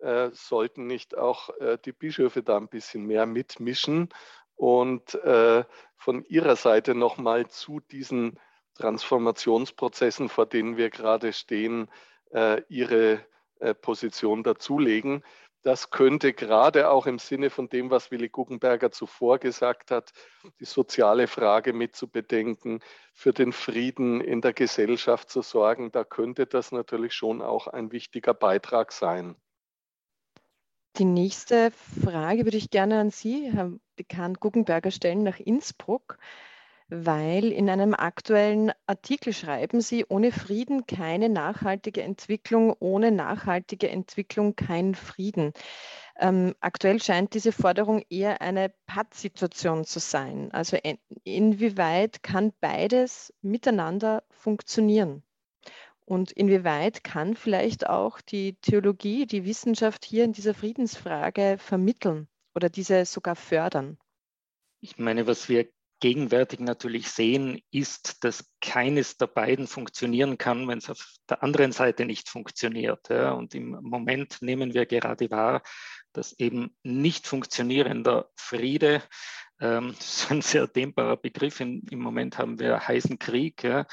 äh, 0.00 0.30
sollten 0.32 0.86
nicht 0.86 1.16
auch 1.16 1.50
äh, 1.60 1.78
die 1.84 1.92
Bischöfe 1.92 2.42
da 2.42 2.56
ein 2.56 2.68
bisschen 2.68 3.06
mehr 3.06 3.26
mitmischen 3.26 4.10
und 4.54 5.14
äh, 5.14 5.64
von 5.96 6.24
ihrer 6.24 6.56
Seite 6.56 6.94
nochmal 6.94 7.48
zu 7.48 7.80
diesen 7.80 8.38
Transformationsprozessen, 8.74 10.28
vor 10.28 10.46
denen 10.46 10.76
wir 10.76 10.90
gerade 10.90 11.32
stehen, 11.32 11.90
äh, 12.32 12.62
ihre 12.68 13.24
äh, 13.58 13.74
Position 13.74 14.42
dazulegen. 14.42 15.22
Das 15.66 15.90
könnte 15.90 16.32
gerade 16.32 16.90
auch 16.90 17.06
im 17.06 17.18
Sinne 17.18 17.50
von 17.50 17.68
dem, 17.68 17.90
was 17.90 18.12
Willi 18.12 18.28
Guggenberger 18.28 18.92
zuvor 18.92 19.40
gesagt 19.40 19.90
hat, 19.90 20.12
die 20.60 20.64
soziale 20.64 21.26
Frage 21.26 21.72
mit 21.72 21.96
zu 21.96 22.06
bedenken, 22.06 22.78
für 23.12 23.32
den 23.32 23.52
Frieden 23.52 24.20
in 24.20 24.40
der 24.40 24.52
Gesellschaft 24.52 25.28
zu 25.28 25.42
sorgen, 25.42 25.90
da 25.90 26.04
könnte 26.04 26.46
das 26.46 26.70
natürlich 26.70 27.14
schon 27.14 27.42
auch 27.42 27.66
ein 27.66 27.90
wichtiger 27.90 28.32
Beitrag 28.32 28.92
sein. 28.92 29.34
Die 30.98 31.04
nächste 31.04 31.72
Frage 31.72 32.44
würde 32.44 32.58
ich 32.58 32.70
gerne 32.70 33.00
an 33.00 33.10
Sie, 33.10 33.50
Herr 33.52 33.72
Dekan 33.98 34.34
Guggenberger, 34.34 34.92
stellen 34.92 35.24
nach 35.24 35.40
Innsbruck 35.40 36.16
weil 36.88 37.52
in 37.52 37.68
einem 37.68 37.94
aktuellen 37.94 38.72
Artikel 38.86 39.32
schreiben 39.32 39.80
Sie, 39.80 40.04
ohne 40.08 40.30
Frieden 40.30 40.86
keine 40.86 41.28
nachhaltige 41.28 42.02
Entwicklung, 42.02 42.74
ohne 42.78 43.10
nachhaltige 43.10 43.88
Entwicklung 43.88 44.54
kein 44.54 44.94
Frieden. 44.94 45.52
Ähm, 46.18 46.54
aktuell 46.60 47.02
scheint 47.02 47.34
diese 47.34 47.52
Forderung 47.52 48.02
eher 48.08 48.40
eine 48.40 48.72
Pattsituation 48.86 49.84
zu 49.84 49.98
sein. 49.98 50.50
Also 50.52 50.76
in, 50.76 50.98
inwieweit 51.24 52.22
kann 52.22 52.52
beides 52.60 53.34
miteinander 53.42 54.22
funktionieren? 54.30 55.22
Und 56.04 56.30
inwieweit 56.30 57.02
kann 57.02 57.34
vielleicht 57.34 57.88
auch 57.88 58.20
die 58.20 58.54
Theologie, 58.62 59.26
die 59.26 59.44
Wissenschaft 59.44 60.04
hier 60.04 60.22
in 60.22 60.32
dieser 60.32 60.54
Friedensfrage 60.54 61.56
vermitteln 61.58 62.28
oder 62.54 62.68
diese 62.68 63.04
sogar 63.04 63.34
fördern? 63.34 63.98
Ich 64.80 64.98
meine, 64.98 65.26
was 65.26 65.48
wir 65.48 65.68
gegenwärtig 66.00 66.60
natürlich 66.60 67.10
sehen, 67.10 67.60
ist, 67.70 68.22
dass 68.24 68.50
keines 68.60 69.16
der 69.16 69.28
beiden 69.28 69.66
funktionieren 69.66 70.38
kann, 70.38 70.68
wenn 70.68 70.78
es 70.78 70.90
auf 70.90 71.16
der 71.28 71.42
anderen 71.42 71.72
Seite 71.72 72.04
nicht 72.04 72.28
funktioniert. 72.28 73.08
Ja. 73.08 73.32
Und 73.32 73.54
im 73.54 73.70
Moment 73.82 74.42
nehmen 74.42 74.74
wir 74.74 74.86
gerade 74.86 75.30
wahr, 75.30 75.62
dass 76.12 76.38
eben 76.38 76.74
nicht 76.82 77.26
funktionierender 77.26 78.30
Friede, 78.36 79.02
ähm, 79.60 79.94
das 79.98 80.22
ist 80.22 80.30
ein 80.30 80.42
sehr 80.42 80.66
dehnbarer 80.66 81.16
Begriff, 81.16 81.60
in, 81.60 81.82
im 81.90 82.00
Moment 82.00 82.38
haben 82.38 82.58
wir 82.58 82.86
heißen 82.86 83.18
Krieg, 83.18 83.62
ja, 83.62 83.86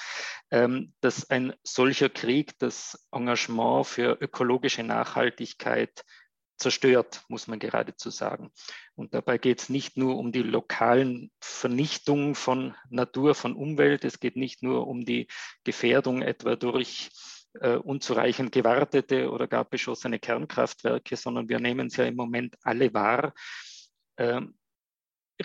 ähm, 0.52 0.94
dass 1.02 1.30
ein 1.30 1.54
solcher 1.64 2.10
Krieg 2.10 2.58
das 2.60 3.08
Engagement 3.12 3.88
für 3.88 4.18
ökologische 4.20 4.84
Nachhaltigkeit 4.84 6.04
zerstört, 6.58 7.24
muss 7.28 7.48
man 7.48 7.60
geradezu 7.60 8.10
sagen. 8.10 8.52
Und 8.96 9.14
dabei 9.14 9.38
geht 9.38 9.62
es 9.62 9.70
nicht 9.70 9.98
nur 9.98 10.18
um 10.18 10.32
die 10.32 10.44
lokalen 10.44 11.32
Vernichtungen 11.42 12.36
von 12.36 12.76
Natur, 12.90 13.36
von 13.36 13.56
Umwelt, 13.56 14.06
es 14.06 14.20
geht 14.20 14.36
nicht 14.36 14.64
nur 14.64 14.88
um 14.88 15.06
die 15.06 15.28
Gefährdung 15.64 16.22
etwa 16.22 16.56
durch 16.56 17.10
äh, 17.60 17.76
unzureichend 17.76 18.52
gewartete 18.52 19.30
oder 19.30 19.48
gar 19.48 19.66
beschossene 19.66 20.20
Kernkraftwerke, 20.20 21.16
sondern 21.16 21.50
wir 21.50 21.60
nehmen 21.60 21.88
es 21.88 21.98
ja 21.98 22.06
im 22.06 22.16
Moment 22.16 22.56
alle 22.64 22.94
wahr. 22.94 23.34
Ähm, 24.18 24.56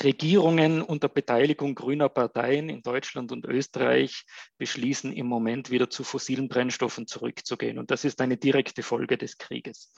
Regierungen 0.03 0.83
unter 0.83 1.09
Beteiligung 1.09 1.75
grüner 1.75 2.09
Parteien 2.09 2.69
in 2.69 2.83
Deutschland 2.83 3.33
und 3.33 3.45
Österreich 3.45 4.25
beschließen 4.59 5.13
im 5.13 5.27
Moment 5.27 5.71
wieder 5.71 5.91
zu 5.91 6.05
fossilen 6.05 6.49
Brennstoffen 6.49 7.07
zurückzugehen. 7.07 7.79
Und 7.79 7.91
das 7.91 8.05
ist 8.05 8.21
eine 8.21 8.37
direkte 8.37 8.83
Folge 8.83 9.19
des 9.19 9.39
Krieges. 9.39 9.93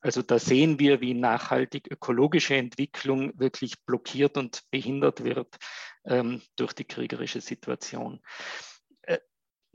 Also 0.00 0.22
da 0.22 0.38
sehen 0.38 0.78
wir, 0.78 1.00
wie 1.00 1.14
nachhaltig 1.14 1.90
ökologische 1.90 2.54
Entwicklung 2.54 3.38
wirklich 3.38 3.74
blockiert 3.84 4.36
und 4.36 4.62
behindert 4.70 5.24
wird 5.24 5.56
ähm, 6.04 6.42
durch 6.56 6.72
die 6.72 6.84
kriegerische 6.84 7.40
Situation. 7.40 8.20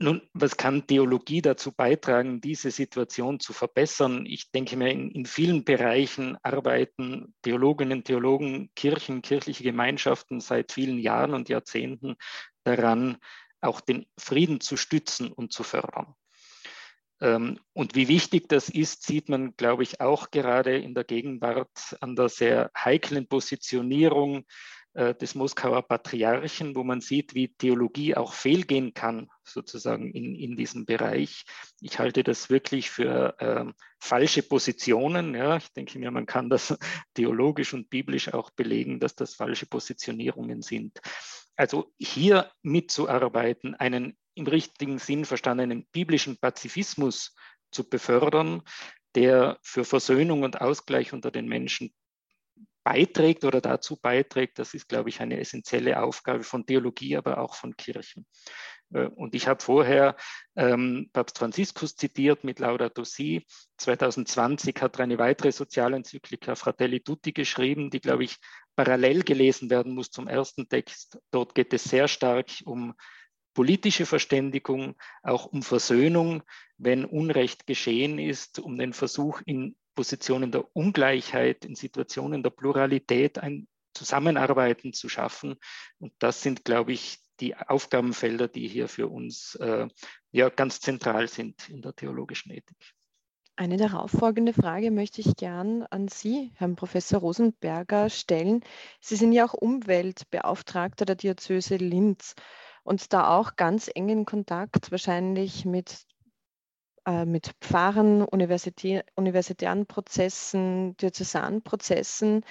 Nun, 0.00 0.22
was 0.32 0.56
kann 0.56 0.86
Theologie 0.86 1.40
dazu 1.40 1.70
beitragen, 1.70 2.40
diese 2.40 2.72
Situation 2.72 3.38
zu 3.38 3.52
verbessern? 3.52 4.26
Ich 4.26 4.50
denke 4.50 4.76
mir, 4.76 4.90
in, 4.90 5.10
in, 5.12 5.24
vielen 5.24 5.64
Bereichen 5.64 6.36
arbeiten 6.42 7.32
Theologinnen, 7.42 8.02
Theologen, 8.02 8.70
Kirchen, 8.74 9.22
kirchliche 9.22 9.62
Gemeinschaften 9.62 10.40
seit 10.40 10.72
vielen 10.72 10.98
Jahren 10.98 11.32
und 11.32 11.48
Jahrzehnten 11.48 12.16
daran, 12.64 13.18
auch 13.60 13.80
den 13.80 14.06
Frieden 14.18 14.60
zu 14.60 14.76
stützen 14.76 15.30
und 15.30 15.52
zu 15.52 15.62
fördern. 15.62 16.14
Ähm, 17.20 17.60
und 17.72 17.94
wie 17.94 18.08
wichtig 18.08 18.48
das 18.48 18.68
ist, 18.68 19.04
sieht 19.04 19.28
man, 19.28 19.56
glaube 19.56 19.84
ich, 19.84 20.00
auch 20.00 20.32
gerade 20.32 20.76
in 20.76 20.94
der 20.94 21.04
Gegenwart 21.04 21.96
an 22.00 22.16
der 22.16 22.28
sehr 22.28 22.72
heiklen 22.76 23.28
Positionierung 23.28 24.44
des 24.94 25.34
Moskauer 25.34 25.82
Patriarchen, 25.82 26.76
wo 26.76 26.84
man 26.84 27.00
sieht, 27.00 27.34
wie 27.34 27.48
Theologie 27.48 28.14
auch 28.14 28.32
fehlgehen 28.32 28.94
kann, 28.94 29.28
sozusagen 29.42 30.12
in, 30.12 30.36
in 30.36 30.56
diesem 30.56 30.86
Bereich. 30.86 31.44
Ich 31.80 31.98
halte 31.98 32.22
das 32.22 32.48
wirklich 32.48 32.90
für 32.90 33.34
äh, 33.40 33.64
falsche 33.98 34.42
Positionen. 34.42 35.34
Ja. 35.34 35.56
Ich 35.56 35.72
denke 35.72 35.98
mir, 35.98 36.10
man 36.10 36.26
kann 36.26 36.48
das 36.48 36.78
theologisch 37.14 37.74
und 37.74 37.90
biblisch 37.90 38.32
auch 38.32 38.50
belegen, 38.50 39.00
dass 39.00 39.16
das 39.16 39.34
falsche 39.34 39.66
Positionierungen 39.66 40.62
sind. 40.62 41.00
Also 41.56 41.92
hier 41.98 42.50
mitzuarbeiten, 42.62 43.74
einen 43.74 44.16
im 44.34 44.46
richtigen 44.46 44.98
Sinn 44.98 45.24
verstandenen 45.24 45.86
biblischen 45.92 46.36
Pazifismus 46.38 47.34
zu 47.70 47.88
befördern, 47.88 48.62
der 49.14 49.58
für 49.62 49.84
Versöhnung 49.84 50.42
und 50.42 50.60
Ausgleich 50.60 51.12
unter 51.12 51.30
den 51.30 51.46
Menschen 51.46 51.92
beiträgt 52.84 53.44
oder 53.44 53.60
dazu 53.60 53.96
beiträgt, 53.96 54.58
das 54.58 54.74
ist, 54.74 54.88
glaube 54.88 55.08
ich, 55.08 55.20
eine 55.20 55.40
essentielle 55.40 56.02
Aufgabe 56.02 56.44
von 56.44 56.66
Theologie, 56.66 57.16
aber 57.16 57.38
auch 57.38 57.54
von 57.54 57.76
Kirchen. 57.76 58.26
Äh, 58.92 59.06
und 59.06 59.34
ich 59.34 59.48
habe 59.48 59.62
vorher 59.62 60.16
ähm, 60.54 61.08
Papst 61.12 61.38
Franziskus 61.38 61.96
zitiert 61.96 62.44
mit 62.44 62.58
Laudato 62.58 63.02
Si. 63.02 63.46
2020 63.78 64.80
hat 64.80 64.98
er 64.98 65.04
eine 65.04 65.18
weitere 65.18 65.50
Sozialenzyklika 65.50 66.54
Fratelli 66.54 67.00
Tutti 67.00 67.32
geschrieben, 67.32 67.90
die, 67.90 68.00
glaube 68.00 68.24
ich, 68.24 68.36
parallel 68.76 69.22
gelesen 69.22 69.70
werden 69.70 69.94
muss 69.94 70.10
zum 70.10 70.28
ersten 70.28 70.68
Text. 70.68 71.18
Dort 71.30 71.54
geht 71.54 71.72
es 71.72 71.84
sehr 71.84 72.06
stark 72.06 72.50
um 72.64 72.94
politische 73.54 74.04
Verständigung, 74.04 74.96
auch 75.22 75.46
um 75.46 75.62
Versöhnung, 75.62 76.42
wenn 76.76 77.04
Unrecht 77.04 77.66
geschehen 77.66 78.18
ist, 78.18 78.58
um 78.58 78.76
den 78.76 78.92
Versuch, 78.92 79.40
in 79.46 79.76
Positionen 79.94 80.52
der 80.52 80.64
Ungleichheit, 80.76 81.64
in 81.64 81.74
Situationen 81.74 82.42
der 82.42 82.50
Pluralität 82.50 83.38
ein 83.38 83.68
Zusammenarbeiten 83.94 84.92
zu 84.92 85.08
schaffen. 85.08 85.56
Und 85.98 86.12
das 86.18 86.42
sind, 86.42 86.64
glaube 86.64 86.92
ich, 86.92 87.18
die 87.40 87.56
Aufgabenfelder, 87.56 88.48
die 88.48 88.68
hier 88.68 88.88
für 88.88 89.08
uns 89.08 89.54
äh, 89.56 89.88
ja 90.30 90.48
ganz 90.48 90.80
zentral 90.80 91.28
sind 91.28 91.68
in 91.68 91.82
der 91.82 91.94
theologischen 91.94 92.52
Ethik. 92.52 92.94
Eine 93.56 93.76
darauffolgende 93.76 94.52
Frage 94.52 94.90
möchte 94.90 95.20
ich 95.20 95.36
gern 95.36 95.84
an 95.84 96.08
Sie, 96.08 96.50
Herrn 96.56 96.74
Professor 96.74 97.20
Rosenberger, 97.20 98.10
stellen. 98.10 98.64
Sie 99.00 99.14
sind 99.14 99.32
ja 99.32 99.46
auch 99.46 99.54
Umweltbeauftragter 99.54 101.04
der 101.04 101.14
Diözese 101.14 101.76
Linz 101.76 102.34
und 102.82 103.12
da 103.12 103.36
auch 103.36 103.54
ganz 103.54 103.88
engen 103.94 104.24
Kontakt 104.24 104.90
wahrscheinlich 104.90 105.64
mit 105.64 106.04
äh, 107.06 107.24
mit 107.24 107.52
Pfarren, 107.60 108.22
Universitä 108.22 109.04
universitären 109.16 109.86
Prozessen, 109.86 110.96
diözesanen 110.96 111.62
Prozessen 111.62 112.44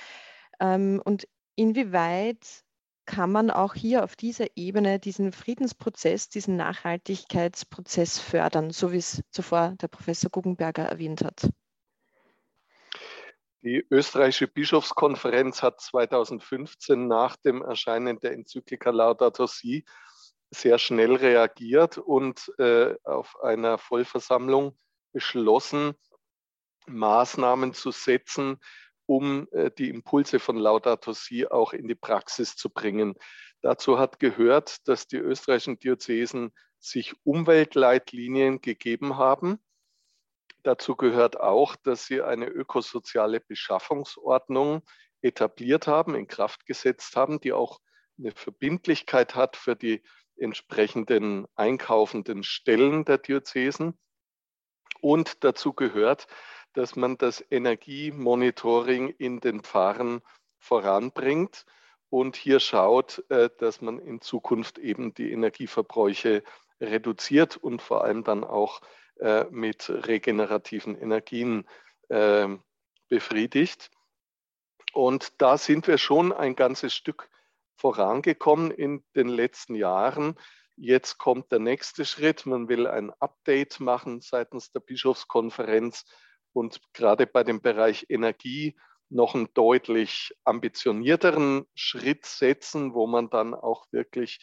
ähm, 0.60 1.02
und 1.04 1.28
inwieweit 1.56 2.64
kann 3.06 3.32
man 3.32 3.52
auch 3.52 3.74
hier 3.74 4.04
auf 4.04 4.16
dieser 4.16 4.48
Ebene 4.56 5.00
diesen 5.00 5.34
Friedensprozess, 5.34 6.30
diesen 6.30 6.56
Nachhaltigkeitsprozess 6.56 8.20
fördern, 8.20 8.72
so 8.72 8.92
wie 8.92 8.98
es 8.98 9.22
zuvor 9.30 9.76
der 9.82 9.90
Professor 9.90 10.30
Guggenberger 10.30 10.84
erwähnt 10.84 11.24
hat. 11.24 11.50
Die 13.62 13.86
österreichische 13.90 14.48
Bischofskonferenz 14.48 15.64
hat 15.64 15.80
2015 15.80 17.08
nach 17.08 17.38
dem 17.38 17.62
Erscheinen 17.62 18.20
der 18.20 18.34
Enzyklika 18.34 18.90
Laudato 18.90 19.48
Si 19.48 19.86
sehr 20.54 20.78
schnell 20.78 21.16
reagiert 21.16 21.98
und 21.98 22.52
äh, 22.58 22.96
auf 23.04 23.42
einer 23.42 23.78
Vollversammlung 23.78 24.78
beschlossen, 25.12 25.94
Maßnahmen 26.88 27.74
zu 27.74 27.92
setzen, 27.92 28.60
um 29.06 29.48
äh, 29.52 29.72
die 29.72 29.90
Impulse 29.90 30.40
von 30.40 30.58
Laudato 30.58 31.14
Si 31.14 31.46
auch 31.48 31.74
in 31.74 31.88
die 31.88 31.96
Praxis 31.96 32.56
zu 32.56 32.70
bringen. 32.70 33.16
Dazu 33.62 33.98
hat 33.98 34.20
gehört, 34.20 34.88
dass 34.88 35.08
die 35.08 35.18
österreichischen 35.18 35.80
Diözesen 35.80 36.54
sich 36.80 37.14
Umweltleitlinien 37.24 38.60
gegeben 38.62 39.18
haben. 39.18 39.60
Dazu 40.64 40.96
gehört 40.96 41.40
auch, 41.40 41.76
dass 41.78 42.06
sie 42.06 42.22
eine 42.22 42.48
ökosoziale 42.48 43.40
Beschaffungsordnung 43.40 44.84
etabliert 45.22 45.88
haben, 45.88 46.16
in 46.16 46.28
Kraft 46.28 46.66
gesetzt 46.66 47.16
haben, 47.16 47.40
die 47.40 47.54
auch 47.54 47.80
eine 48.18 48.32
Verbindlichkeit 48.32 49.36
hat 49.36 49.56
für 49.56 49.76
die 49.76 50.04
entsprechenden 50.38 51.48
einkaufenden 51.56 52.44
Stellen 52.44 53.06
der 53.06 53.18
Diözesen. 53.18 53.98
Und 55.02 55.44
dazu 55.44 55.74
gehört, 55.74 56.28
dass 56.74 56.96
man 56.96 57.18
das 57.18 57.44
Energiemonitoring 57.52 59.10
in 59.10 59.40
den 59.40 59.62
Pfarren 59.62 60.22
voranbringt 60.58 61.66
und 62.10 62.36
hier 62.36 62.60
schaut, 62.60 63.24
äh, 63.30 63.50
dass 63.58 63.82
man 63.82 64.00
in 64.00 64.22
Zukunft 64.22 64.78
eben 64.78 65.14
die 65.14 65.32
Energieverbräuche 65.32 66.44
reduziert 66.80 67.58
und 67.58 67.82
vor 67.82 68.04
allem 68.04 68.24
dann 68.24 68.44
auch 68.44 68.82
äh, 69.20 69.46
mit 69.50 69.90
regenerativen 69.90 70.96
Energien 70.96 71.68
ähm, 72.10 72.64
befriedigt. 73.10 73.92
Und 74.94 75.42
da 75.42 75.58
sind 75.58 75.88
wir 75.88 75.98
schon 75.98 76.32
ein 76.32 76.56
ganzes 76.56 76.94
Stück 76.94 77.30
vorangekommen 77.76 78.72
in 78.72 79.04
den 79.16 79.28
letzten 79.28 79.76
Jahren. 79.76 80.36
Jetzt 80.76 81.18
kommt 81.18 81.52
der 81.52 81.60
nächste 81.60 82.06
Schritt. 82.06 82.46
Man 82.46 82.68
will 82.68 82.88
ein 82.88 83.12
Update 83.20 83.80
machen 83.80 84.22
seitens 84.22 84.72
der 84.72 84.80
Bischofskonferenz 84.80 86.06
und 86.54 86.82
gerade 86.94 87.28
bei 87.28 87.44
dem 87.44 87.62
Bereich 87.62 88.08
Energie 88.10 88.76
noch 89.10 89.36
einen 89.36 89.54
deutlich 89.54 90.34
ambitionierteren 90.44 91.66
Schritt 91.76 92.26
setzen, 92.26 92.94
wo 92.94 93.06
man 93.06 93.30
dann 93.30 93.54
auch 93.54 93.86
wirklich 93.92 94.40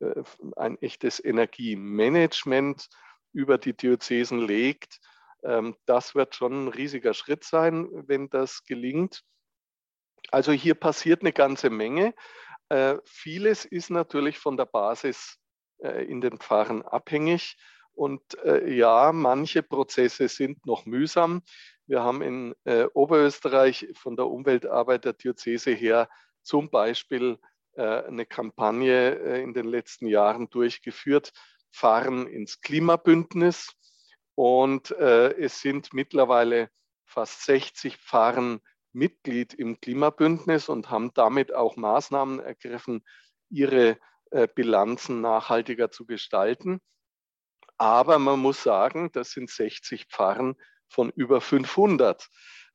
äh, 0.00 0.22
ein 0.56 0.80
echtes 0.80 1.22
Energiemanagement 1.22 2.88
über 3.32 3.58
die 3.58 3.76
Diözesen 3.76 4.38
legt. 4.38 5.00
Ähm, 5.44 5.76
das 5.84 6.14
wird 6.14 6.34
schon 6.34 6.64
ein 6.64 6.68
riesiger 6.68 7.12
Schritt 7.12 7.44
sein, 7.44 7.88
wenn 8.06 8.30
das 8.30 8.64
gelingt. 8.64 9.22
Also 10.30 10.52
hier 10.52 10.74
passiert 10.74 11.20
eine 11.20 11.32
ganze 11.32 11.70
Menge. 11.70 12.14
Äh, 12.68 12.96
vieles 13.04 13.64
ist 13.64 13.90
natürlich 13.90 14.38
von 14.38 14.56
der 14.56 14.66
Basis 14.66 15.38
äh, 15.78 16.04
in 16.04 16.20
den 16.20 16.38
Pfarren 16.38 16.82
abhängig. 16.82 17.56
Und 17.92 18.22
äh, 18.44 18.70
ja, 18.72 19.12
manche 19.12 19.62
Prozesse 19.62 20.28
sind 20.28 20.66
noch 20.66 20.84
mühsam. 20.84 21.42
Wir 21.86 22.02
haben 22.02 22.22
in 22.22 22.54
äh, 22.64 22.84
Oberösterreich 22.92 23.88
von 23.94 24.16
der 24.16 24.26
Umweltarbeit 24.26 25.04
der 25.04 25.12
Diözese 25.14 25.70
her 25.70 26.08
zum 26.42 26.70
Beispiel 26.70 27.38
äh, 27.74 27.82
eine 27.82 28.26
Kampagne 28.26 29.10
in 29.40 29.54
den 29.54 29.66
letzten 29.66 30.06
Jahren 30.06 30.50
durchgeführt, 30.50 31.32
Fahren 31.70 32.26
ins 32.26 32.60
Klimabündnis. 32.60 33.72
Und 34.34 34.90
es 34.90 35.62
sind 35.62 35.94
mittlerweile 35.94 36.68
fast 37.06 37.44
60 37.46 37.96
Pfarren 37.96 38.60
Mitglied 38.96 39.54
im 39.54 39.80
Klimabündnis 39.80 40.68
und 40.68 40.90
haben 40.90 41.12
damit 41.14 41.54
auch 41.54 41.76
Maßnahmen 41.76 42.40
ergriffen, 42.40 43.04
ihre 43.50 43.98
äh, 44.30 44.48
Bilanzen 44.52 45.20
nachhaltiger 45.20 45.90
zu 45.90 46.06
gestalten. 46.06 46.80
Aber 47.76 48.18
man 48.18 48.40
muss 48.40 48.62
sagen, 48.62 49.10
das 49.12 49.32
sind 49.32 49.50
60 49.50 50.06
Pfarren 50.06 50.56
von 50.88 51.10
über 51.10 51.40
500. 51.40 52.28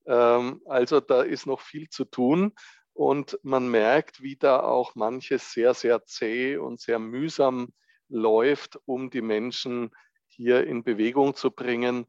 Ähm, 0.06 0.62
also 0.66 1.00
da 1.00 1.24
ist 1.24 1.48
noch 1.48 1.62
viel 1.62 1.90
zu 1.90 2.06
tun. 2.06 2.54
Und 2.94 3.40
man 3.42 3.70
merkt, 3.70 4.22
wie 4.22 4.36
da 4.36 4.62
auch 4.62 4.96
manches 4.96 5.54
sehr, 5.54 5.74
sehr 5.74 6.06
zäh 6.06 6.58
und 6.58 6.80
sehr 6.80 7.00
mühsam 7.00 7.74
läuft, 8.10 8.78
um 8.86 9.10
die 9.10 9.22
Menschen 9.22 9.92
hier 10.28 10.68
in 10.68 10.84
Bewegung 10.84 11.36
zu 11.36 11.52
bringen. 11.52 12.06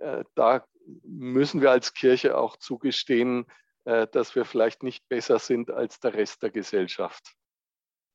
Äh, 0.00 0.24
da 0.34 0.66
müssen 1.02 1.60
wir 1.60 1.70
als 1.70 1.94
Kirche 1.94 2.36
auch 2.36 2.56
zugestehen, 2.56 3.46
äh, 3.84 4.06
dass 4.06 4.34
wir 4.34 4.44
vielleicht 4.44 4.82
nicht 4.82 5.08
besser 5.08 5.38
sind 5.38 5.70
als 5.70 6.00
der 6.00 6.14
Rest 6.14 6.42
der 6.42 6.50
Gesellschaft. 6.50 7.34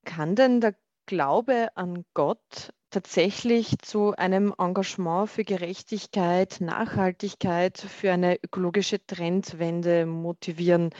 Kann 0.04 0.34
denn 0.34 0.60
der 0.60 0.74
Glaube 1.06 1.68
an 1.74 2.04
Gott 2.14 2.72
tatsächlich 2.90 3.78
zu 3.80 4.14
einem 4.16 4.54
Engagement 4.58 5.28
für 5.30 5.44
Gerechtigkeit, 5.44 6.60
Nachhaltigkeit, 6.60 7.78
für 7.78 8.12
eine 8.12 8.42
ökologische 8.42 9.04
Trendwende 9.06 10.06
motivieren? 10.06 10.90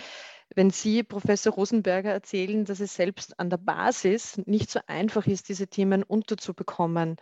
Wenn 0.55 0.71
Sie, 0.71 1.03
Professor 1.03 1.53
Rosenberger, 1.53 2.11
erzählen, 2.11 2.65
dass 2.65 2.81
es 2.81 2.95
selbst 2.95 3.39
an 3.39 3.51
der 3.51 3.59
Basis 3.59 4.39
nicht 4.47 4.71
so 4.71 4.81
einfach 4.87 5.27
ist, 5.27 5.49
diese 5.49 5.69
Themen 5.69 6.03
unterzubekommen, 6.03 7.17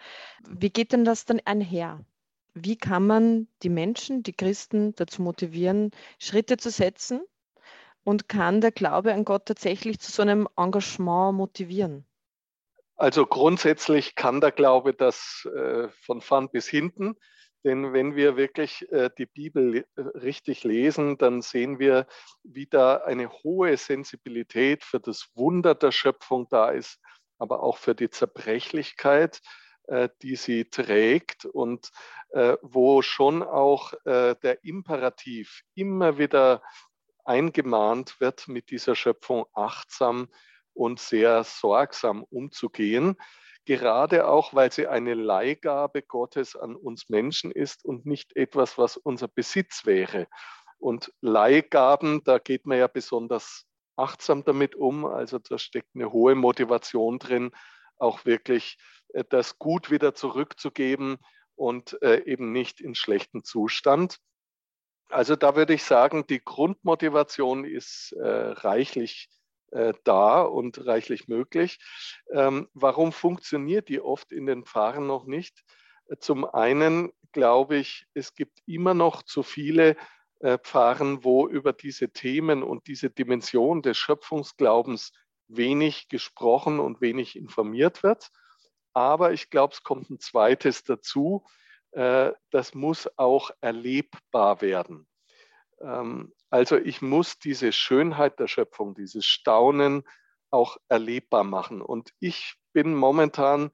wie 0.48 0.70
geht 0.70 0.92
denn 0.92 1.04
das 1.04 1.24
dann 1.24 1.40
einher? 1.44 2.04
Wie 2.58 2.76
kann 2.76 3.06
man 3.06 3.48
die 3.62 3.68
Menschen, 3.68 4.22
die 4.22 4.32
Christen 4.32 4.94
dazu 4.94 5.20
motivieren, 5.20 5.90
Schritte 6.18 6.56
zu 6.56 6.70
setzen? 6.70 7.20
Und 8.02 8.30
kann 8.30 8.62
der 8.62 8.72
Glaube 8.72 9.12
an 9.12 9.26
Gott 9.26 9.44
tatsächlich 9.44 10.00
zu 10.00 10.10
so 10.10 10.22
einem 10.22 10.48
Engagement 10.56 11.36
motivieren? 11.36 12.06
Also 12.94 13.26
grundsätzlich 13.26 14.14
kann 14.14 14.40
der 14.40 14.52
Glaube 14.52 14.94
das 14.94 15.46
äh, 15.54 15.88
von 16.00 16.22
vorn 16.22 16.48
bis 16.48 16.66
hinten. 16.66 17.16
Denn 17.62 17.92
wenn 17.92 18.16
wir 18.16 18.38
wirklich 18.38 18.90
äh, 18.90 19.10
die 19.18 19.26
Bibel 19.26 19.76
äh, 19.76 20.00
richtig 20.00 20.64
lesen, 20.64 21.18
dann 21.18 21.42
sehen 21.42 21.78
wir, 21.78 22.06
wie 22.42 22.66
da 22.66 22.96
eine 22.98 23.30
hohe 23.30 23.76
Sensibilität 23.76 24.82
für 24.82 25.00
das 25.00 25.28
Wunder 25.34 25.74
der 25.74 25.92
Schöpfung 25.92 26.48
da 26.48 26.70
ist, 26.70 27.00
aber 27.36 27.62
auch 27.62 27.76
für 27.76 27.94
die 27.94 28.08
Zerbrechlichkeit, 28.08 29.42
die 30.22 30.36
sie 30.36 30.64
trägt 30.64 31.44
und 31.44 31.90
äh, 32.30 32.56
wo 32.62 33.02
schon 33.02 33.42
auch 33.42 33.92
äh, 34.04 34.34
der 34.42 34.64
Imperativ 34.64 35.62
immer 35.74 36.18
wieder 36.18 36.62
eingemahnt 37.24 38.20
wird, 38.20 38.48
mit 38.48 38.70
dieser 38.70 38.94
Schöpfung 38.94 39.46
achtsam 39.52 40.28
und 40.74 41.00
sehr 41.00 41.44
sorgsam 41.44 42.22
umzugehen, 42.24 43.16
gerade 43.64 44.28
auch, 44.28 44.54
weil 44.54 44.70
sie 44.72 44.86
eine 44.86 45.14
Leihgabe 45.14 46.02
Gottes 46.02 46.56
an 46.56 46.76
uns 46.76 47.08
Menschen 47.08 47.50
ist 47.50 47.84
und 47.84 48.06
nicht 48.06 48.36
etwas, 48.36 48.78
was 48.78 48.96
unser 48.96 49.28
Besitz 49.28 49.86
wäre. 49.86 50.28
Und 50.78 51.12
Leihgaben, 51.20 52.22
da 52.24 52.38
geht 52.38 52.66
man 52.66 52.78
ja 52.78 52.86
besonders 52.86 53.66
achtsam 53.96 54.44
damit 54.44 54.74
um. 54.74 55.04
Also 55.04 55.38
da 55.38 55.58
steckt 55.58 55.88
eine 55.94 56.12
hohe 56.12 56.34
Motivation 56.34 57.18
drin, 57.18 57.50
auch 57.98 58.24
wirklich 58.24 58.78
äh, 58.78 58.95
das 59.30 59.58
Gut 59.58 59.90
wieder 59.90 60.14
zurückzugeben 60.14 61.18
und 61.54 62.00
äh, 62.02 62.22
eben 62.24 62.52
nicht 62.52 62.80
in 62.80 62.94
schlechten 62.94 63.44
Zustand. 63.44 64.18
Also 65.08 65.36
da 65.36 65.56
würde 65.56 65.74
ich 65.74 65.84
sagen, 65.84 66.26
die 66.26 66.44
Grundmotivation 66.44 67.64
ist 67.64 68.12
äh, 68.12 68.26
reichlich 68.26 69.28
äh, 69.70 69.94
da 70.04 70.42
und 70.42 70.84
reichlich 70.86 71.28
möglich. 71.28 71.78
Ähm, 72.32 72.68
warum 72.74 73.12
funktioniert 73.12 73.88
die 73.88 74.00
oft 74.00 74.32
in 74.32 74.46
den 74.46 74.64
Pfarren 74.64 75.06
noch 75.06 75.26
nicht? 75.26 75.64
Zum 76.20 76.44
einen 76.44 77.12
glaube 77.32 77.76
ich, 77.76 78.06
es 78.14 78.34
gibt 78.34 78.60
immer 78.66 78.94
noch 78.94 79.22
zu 79.22 79.42
viele 79.42 79.96
äh, 80.40 80.58
Pfarren, 80.58 81.24
wo 81.24 81.48
über 81.48 81.72
diese 81.72 82.10
Themen 82.10 82.62
und 82.62 82.86
diese 82.86 83.10
Dimension 83.10 83.82
des 83.82 83.96
Schöpfungsglaubens 83.98 85.12
wenig 85.48 86.08
gesprochen 86.08 86.80
und 86.80 87.00
wenig 87.00 87.36
informiert 87.36 88.02
wird. 88.02 88.30
Aber 88.96 89.32
ich 89.32 89.50
glaube, 89.50 89.74
es 89.74 89.82
kommt 89.82 90.08
ein 90.08 90.20
zweites 90.20 90.82
dazu. 90.82 91.44
Äh, 91.90 92.32
das 92.48 92.74
muss 92.74 93.10
auch 93.18 93.50
erlebbar 93.60 94.62
werden. 94.62 95.06
Ähm, 95.82 96.32
also 96.48 96.78
ich 96.78 97.02
muss 97.02 97.38
diese 97.38 97.72
Schönheit 97.72 98.40
der 98.40 98.48
Schöpfung, 98.48 98.94
dieses 98.94 99.26
Staunen 99.26 100.02
auch 100.50 100.78
erlebbar 100.88 101.44
machen. 101.44 101.82
Und 101.82 102.14
ich 102.20 102.54
bin 102.72 102.94
momentan 102.94 103.70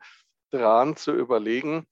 dran 0.51 0.97
zu 0.97 1.13
überlegen, 1.13 1.87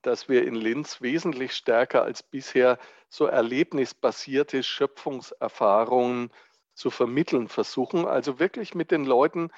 dass 0.00 0.30
wir 0.30 0.46
in 0.46 0.54
Linz 0.54 1.02
wesentlich 1.02 1.52
stärker 1.52 2.04
als 2.04 2.22
bisher 2.22 2.78
so 3.10 3.26
erlebnisbasierte 3.26 4.62
Schöpfungserfahrungen 4.62 6.32
zu 6.72 6.88
vermitteln 6.88 7.48
versuchen. 7.48 8.06
Also 8.06 8.38
wirklich 8.38 8.74
mit 8.74 8.90
den 8.90 9.04
Leuten 9.04 9.50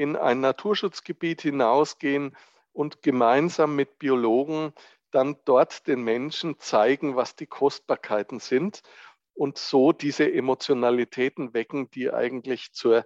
in 0.00 0.16
ein 0.16 0.40
Naturschutzgebiet 0.40 1.42
hinausgehen 1.42 2.34
und 2.72 3.02
gemeinsam 3.02 3.76
mit 3.76 3.98
Biologen 3.98 4.72
dann 5.10 5.36
dort 5.44 5.86
den 5.86 6.02
Menschen 6.02 6.58
zeigen, 6.58 7.16
was 7.16 7.36
die 7.36 7.46
Kostbarkeiten 7.46 8.40
sind 8.40 8.82
und 9.34 9.58
so 9.58 9.92
diese 9.92 10.32
Emotionalitäten 10.32 11.52
wecken, 11.52 11.90
die 11.90 12.10
eigentlich 12.10 12.72
zur, 12.72 13.04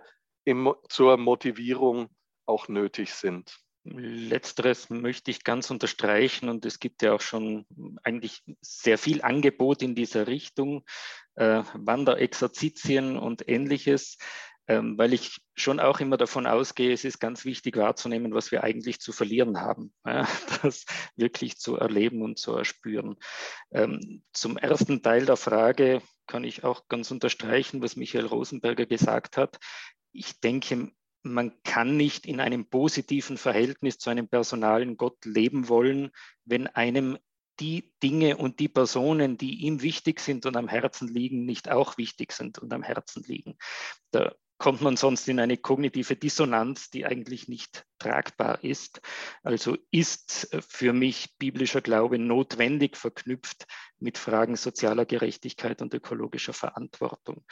zur 0.88 1.16
Motivierung 1.16 2.11
auch 2.46 2.68
nötig 2.68 3.12
sind. 3.12 3.59
Letzteres 3.87 4.88
möchte 4.88 5.30
ich 5.30 5.44
ganz 5.44 5.70
unterstreichen 5.70 6.48
und 6.48 6.64
es 6.64 6.78
gibt 6.78 7.02
ja 7.02 7.12
auch 7.12 7.20
schon 7.20 7.66
eigentlich 8.02 8.42
sehr 8.61 8.98
viel 8.98 9.20
Angebot 9.22 9.83
in 9.83 9.94
dieser 9.94 10.26
Richtung, 10.26 10.85
äh, 11.35 11.62
Wanderexerzitien 11.74 13.18
und 13.18 13.46
ähnliches, 13.48 14.16
ähm, 14.66 14.96
weil 14.96 15.12
ich 15.12 15.40
schon 15.55 15.81
auch 15.81 16.00
immer 16.00 16.16
davon 16.16 16.46
ausgehe, 16.46 16.92
es 16.92 17.05
ist 17.05 17.20
ganz 17.20 17.44
wichtig 17.44 17.77
wahrzunehmen, 17.77 18.35
was 18.35 18.50
wir 18.50 18.64
eigentlich 18.64 19.00
zu 19.00 19.12
verlieren 19.12 19.61
haben, 19.61 19.92
ja, 20.07 20.27
das 20.62 20.87
wirklich 21.16 21.59
zu 21.59 21.77
erleben 21.77 22.22
und 22.22 22.38
zu 22.38 22.55
erspüren. 22.57 23.16
Ähm, 23.72 24.22
zum 24.33 24.57
ersten 24.57 25.03
Teil 25.03 25.27
der 25.27 25.37
Frage 25.37 26.03
kann 26.27 26.44
ich 26.44 26.64
auch 26.64 26.88
ganz 26.88 27.11
unterstreichen, 27.11 27.83
was 27.83 27.96
Michael 27.96 28.27
Rosenberger 28.27 28.87
gesagt 28.87 29.37
hat. 29.37 29.59
Ich 30.12 30.40
denke, 30.40 30.92
man 31.22 31.53
kann 31.62 31.96
nicht 31.96 32.27
in 32.27 32.40
einem 32.40 32.68
positiven 32.68 33.37
Verhältnis 33.37 33.98
zu 33.98 34.11
einem 34.11 34.29
personalen 34.29 34.96
Gott 34.96 35.24
leben 35.24 35.68
wollen, 35.68 36.11
wenn 36.44 36.66
einem 36.66 37.18
die 37.61 37.92
Dinge 38.03 38.37
und 38.37 38.59
die 38.61 38.68
Personen, 38.68 39.38
die 39.38 39.64
ihm 39.64 39.81
wichtig 39.83 40.20
sind 40.20 40.44
und 40.44 40.57
am 40.57 40.68
Herzen 40.68 41.09
liegen, 41.09 41.44
nicht 41.44 41.70
auch 41.70 41.98
wichtig 41.98 42.33
sind 42.33 42.59
und 42.59 42.72
am 42.72 42.83
Herzen 42.83 43.22
liegen. 43.27 43.57
Da 44.11 44.35
kommt 44.58 44.80
man 44.80 44.96
sonst 44.96 45.28
in 45.28 45.40
eine 45.40 45.56
kognitive 45.56 46.16
Dissonanz, 46.16 46.90
die 46.90 47.04
eigentlich 47.04 47.48
nicht 47.48 47.84
tragbar 47.98 48.62
ist. 48.62 49.00
Also 49.42 49.76
ist 49.90 50.48
für 50.68 50.92
mich 50.92 51.36
biblischer 51.38 51.80
Glaube 51.80 52.18
notwendig 52.18 52.96
verknüpft 52.96 53.66
mit 53.98 54.16
Fragen 54.18 54.56
sozialer 54.56 55.06
Gerechtigkeit 55.06 55.82
und 55.82 55.92
ökologischer 55.92 56.52
Verantwortung. 56.52 57.44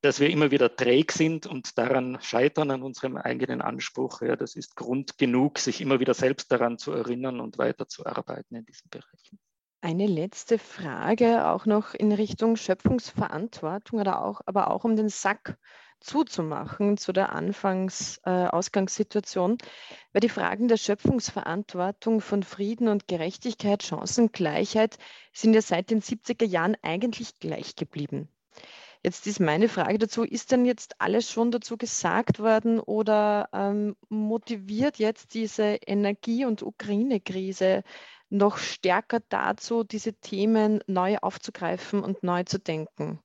Dass 0.00 0.20
wir 0.20 0.30
immer 0.30 0.50
wieder 0.50 0.74
träg 0.74 1.12
sind 1.12 1.46
und 1.46 1.78
daran 1.78 2.18
scheitern 2.20 2.70
an 2.70 2.82
unserem 2.82 3.16
eigenen 3.16 3.60
Anspruch, 3.60 4.22
ja, 4.22 4.36
das 4.36 4.56
ist 4.56 4.76
Grund 4.76 5.18
genug, 5.18 5.58
sich 5.58 5.80
immer 5.80 6.00
wieder 6.00 6.14
selbst 6.14 6.50
daran 6.50 6.78
zu 6.78 6.92
erinnern 6.92 7.40
und 7.40 7.58
weiterzuarbeiten 7.58 8.56
in 8.56 8.64
diesen 8.64 8.90
Bereichen. 8.90 9.38
Eine 9.82 10.06
letzte 10.06 10.58
Frage 10.58 11.46
auch 11.46 11.66
noch 11.66 11.92
in 11.92 12.10
Richtung 12.10 12.56
Schöpfungsverantwortung 12.56 14.00
oder 14.00 14.24
auch, 14.24 14.40
aber 14.46 14.70
auch 14.70 14.84
um 14.84 14.96
den 14.96 15.10
Sack 15.10 15.58
zuzumachen 16.04 16.96
zu 16.96 17.12
der 17.12 17.32
Anfangs-, 17.32 18.20
äh, 18.24 18.46
Ausgangssituation, 18.46 19.58
weil 20.12 20.20
die 20.20 20.28
Fragen 20.28 20.68
der 20.68 20.76
Schöpfungsverantwortung 20.76 22.20
von 22.20 22.42
Frieden 22.42 22.88
und 22.88 23.08
Gerechtigkeit, 23.08 23.82
Chancengleichheit 23.82 24.98
sind 25.32 25.54
ja 25.54 25.62
seit 25.62 25.90
den 25.90 26.02
70er 26.02 26.44
Jahren 26.44 26.76
eigentlich 26.82 27.40
gleich 27.40 27.74
geblieben. 27.74 28.28
Jetzt 29.02 29.26
ist 29.26 29.38
meine 29.38 29.68
Frage 29.68 29.98
dazu, 29.98 30.22
ist 30.22 30.50
denn 30.50 30.64
jetzt 30.64 30.98
alles 30.98 31.30
schon 31.30 31.50
dazu 31.50 31.76
gesagt 31.76 32.38
worden 32.38 32.80
oder 32.80 33.50
ähm, 33.52 33.96
motiviert 34.08 34.98
jetzt 34.98 35.34
diese 35.34 35.78
Energie- 35.86 36.46
und 36.46 36.62
Ukraine-Krise 36.62 37.82
noch 38.30 38.58
stärker 38.58 39.20
dazu, 39.28 39.84
diese 39.84 40.14
Themen 40.14 40.80
neu 40.86 41.16
aufzugreifen 41.18 42.02
und 42.02 42.22
neu 42.22 42.44
zu 42.44 42.58
denken. 42.58 43.20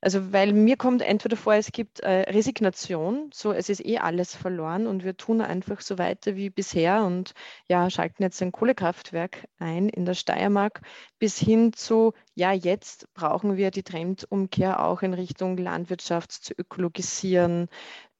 Also 0.00 0.32
weil 0.32 0.52
mir 0.52 0.76
kommt 0.76 1.02
entweder 1.02 1.36
vor, 1.36 1.54
es 1.54 1.72
gibt 1.72 2.00
äh, 2.00 2.30
Resignation, 2.30 3.30
so 3.34 3.52
es 3.52 3.68
ist 3.68 3.84
eh 3.84 3.98
alles 3.98 4.36
verloren 4.36 4.86
und 4.86 5.04
wir 5.04 5.16
tun 5.16 5.40
einfach 5.40 5.80
so 5.80 5.98
weiter 5.98 6.36
wie 6.36 6.50
bisher 6.50 7.04
und 7.04 7.34
ja, 7.68 7.90
schalten 7.90 8.22
jetzt 8.22 8.40
ein 8.40 8.52
Kohlekraftwerk 8.52 9.48
ein 9.58 9.88
in 9.88 10.04
der 10.04 10.14
Steiermark, 10.14 10.82
bis 11.18 11.38
hin 11.38 11.72
zu, 11.72 12.12
ja, 12.34 12.52
jetzt 12.52 13.12
brauchen 13.14 13.56
wir 13.56 13.72
die 13.72 13.82
Trendumkehr 13.82 14.84
auch 14.84 15.02
in 15.02 15.14
Richtung 15.14 15.56
Landwirtschaft 15.56 16.30
zu 16.32 16.54
ökologisieren, 16.56 17.68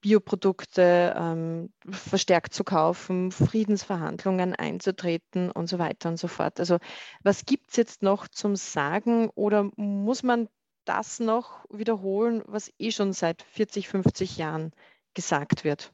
Bioprodukte 0.01 1.13
ähm, 1.17 1.73
verstärkt 1.89 2.53
zu 2.53 2.63
kaufen, 2.63 3.31
Friedensverhandlungen 3.31 4.55
einzutreten 4.55 5.51
und 5.51 5.67
so 5.67 5.79
weiter 5.79 6.09
und 6.09 6.17
so 6.17 6.27
fort. 6.27 6.59
Also 6.59 6.77
was 7.23 7.45
gibt 7.45 7.71
es 7.71 7.75
jetzt 7.75 8.01
noch 8.01 8.27
zum 8.27 8.55
Sagen 8.55 9.29
oder 9.35 9.69
muss 9.75 10.23
man 10.23 10.47
das 10.85 11.19
noch 11.19 11.65
wiederholen, 11.69 12.41
was 12.45 12.71
eh 12.79 12.91
schon 12.91 13.13
seit 13.13 13.43
40, 13.43 13.87
50 13.89 14.37
Jahren 14.37 14.71
gesagt 15.13 15.63
wird? 15.63 15.91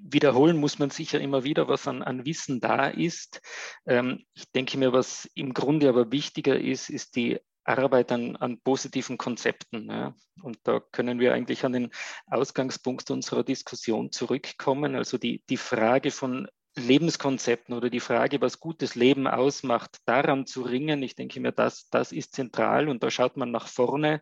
Wiederholen 0.00 0.56
muss 0.56 0.78
man 0.78 0.90
sicher 0.90 1.20
immer 1.20 1.42
wieder, 1.42 1.66
was 1.68 1.88
an, 1.88 2.02
an 2.04 2.24
Wissen 2.24 2.60
da 2.60 2.86
ist. 2.86 3.40
Ähm, 3.84 4.24
ich 4.32 4.50
denke 4.52 4.78
mir, 4.78 4.92
was 4.92 5.28
im 5.34 5.52
Grunde 5.52 5.88
aber 5.88 6.12
wichtiger 6.12 6.58
ist, 6.58 6.88
ist 6.88 7.16
die 7.16 7.40
Arbeit 7.68 8.12
an, 8.12 8.36
an 8.36 8.60
positiven 8.60 9.18
Konzepten. 9.18 9.90
Ja. 9.90 10.14
Und 10.42 10.58
da 10.64 10.80
können 10.80 11.20
wir 11.20 11.34
eigentlich 11.34 11.64
an 11.64 11.72
den 11.72 11.90
Ausgangspunkt 12.26 13.10
unserer 13.10 13.44
Diskussion 13.44 14.10
zurückkommen. 14.12 14.94
Also 14.94 15.18
die, 15.18 15.42
die 15.48 15.56
Frage 15.56 16.10
von 16.10 16.48
Lebenskonzepten 16.76 17.74
oder 17.74 17.90
die 17.90 18.00
Frage, 18.00 18.40
was 18.40 18.60
gutes 18.60 18.94
Leben 18.94 19.26
ausmacht, 19.26 19.98
daran 20.04 20.46
zu 20.46 20.62
ringen, 20.62 21.02
ich 21.02 21.14
denke 21.14 21.40
mir, 21.40 21.52
das, 21.52 21.88
das 21.90 22.12
ist 22.12 22.34
zentral 22.34 22.88
und 22.88 23.02
da 23.02 23.10
schaut 23.10 23.36
man 23.36 23.50
nach 23.50 23.68
vorne 23.68 24.20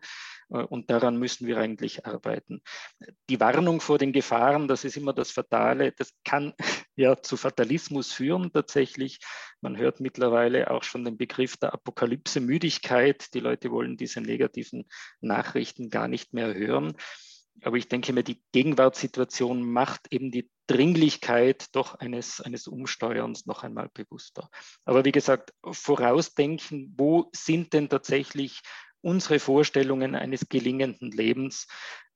äh, 0.49 0.57
und 0.57 0.89
daran 0.89 1.17
müssen 1.17 1.47
wir 1.47 1.57
eigentlich 1.57 2.05
arbeiten. 2.05 2.61
Die 3.29 3.39
Warnung 3.39 3.81
vor 3.81 3.97
den 3.97 4.11
Gefahren, 4.11 4.67
das 4.67 4.83
ist 4.85 4.97
immer 4.97 5.13
das 5.13 5.31
Fatale, 5.31 5.91
das 5.91 6.13
kann 6.23 6.53
ja 6.95 7.21
zu 7.21 7.37
Fatalismus 7.37 8.11
führen 8.11 8.51
tatsächlich. 8.51 9.19
Man 9.61 9.77
hört 9.77 9.99
mittlerweile 9.99 10.71
auch 10.71 10.83
schon 10.83 11.05
den 11.05 11.17
Begriff 11.17 11.57
der 11.57 11.73
Apokalypse-Müdigkeit. 11.73 13.33
Die 13.33 13.39
Leute 13.39 13.71
wollen 13.71 13.97
diese 13.97 14.21
negativen 14.21 14.87
Nachrichten 15.19 15.89
gar 15.89 16.07
nicht 16.07 16.33
mehr 16.33 16.53
hören. 16.53 16.95
Aber 17.61 17.77
ich 17.77 17.87
denke 17.87 18.13
mir, 18.13 18.23
die 18.23 18.41
Gegenwartssituation 18.51 19.63
macht 19.63 20.11
eben 20.11 20.31
die 20.31 20.49
Dringlichkeit 20.67 21.75
doch 21.75 21.95
eines, 21.95 22.41
eines 22.41 22.67
Umsteuerns 22.67 23.45
noch 23.45 23.63
einmal 23.63 23.89
bewusster. 23.93 24.49
Aber 24.85 25.05
wie 25.05 25.11
gesagt, 25.11 25.53
vorausdenken, 25.63 26.93
wo 26.97 27.29
sind 27.33 27.73
denn 27.73 27.89
tatsächlich 27.89 28.61
unsere 29.01 29.39
Vorstellungen 29.39 30.15
eines 30.15 30.49
gelingenden 30.49 31.11
Lebens, 31.11 31.67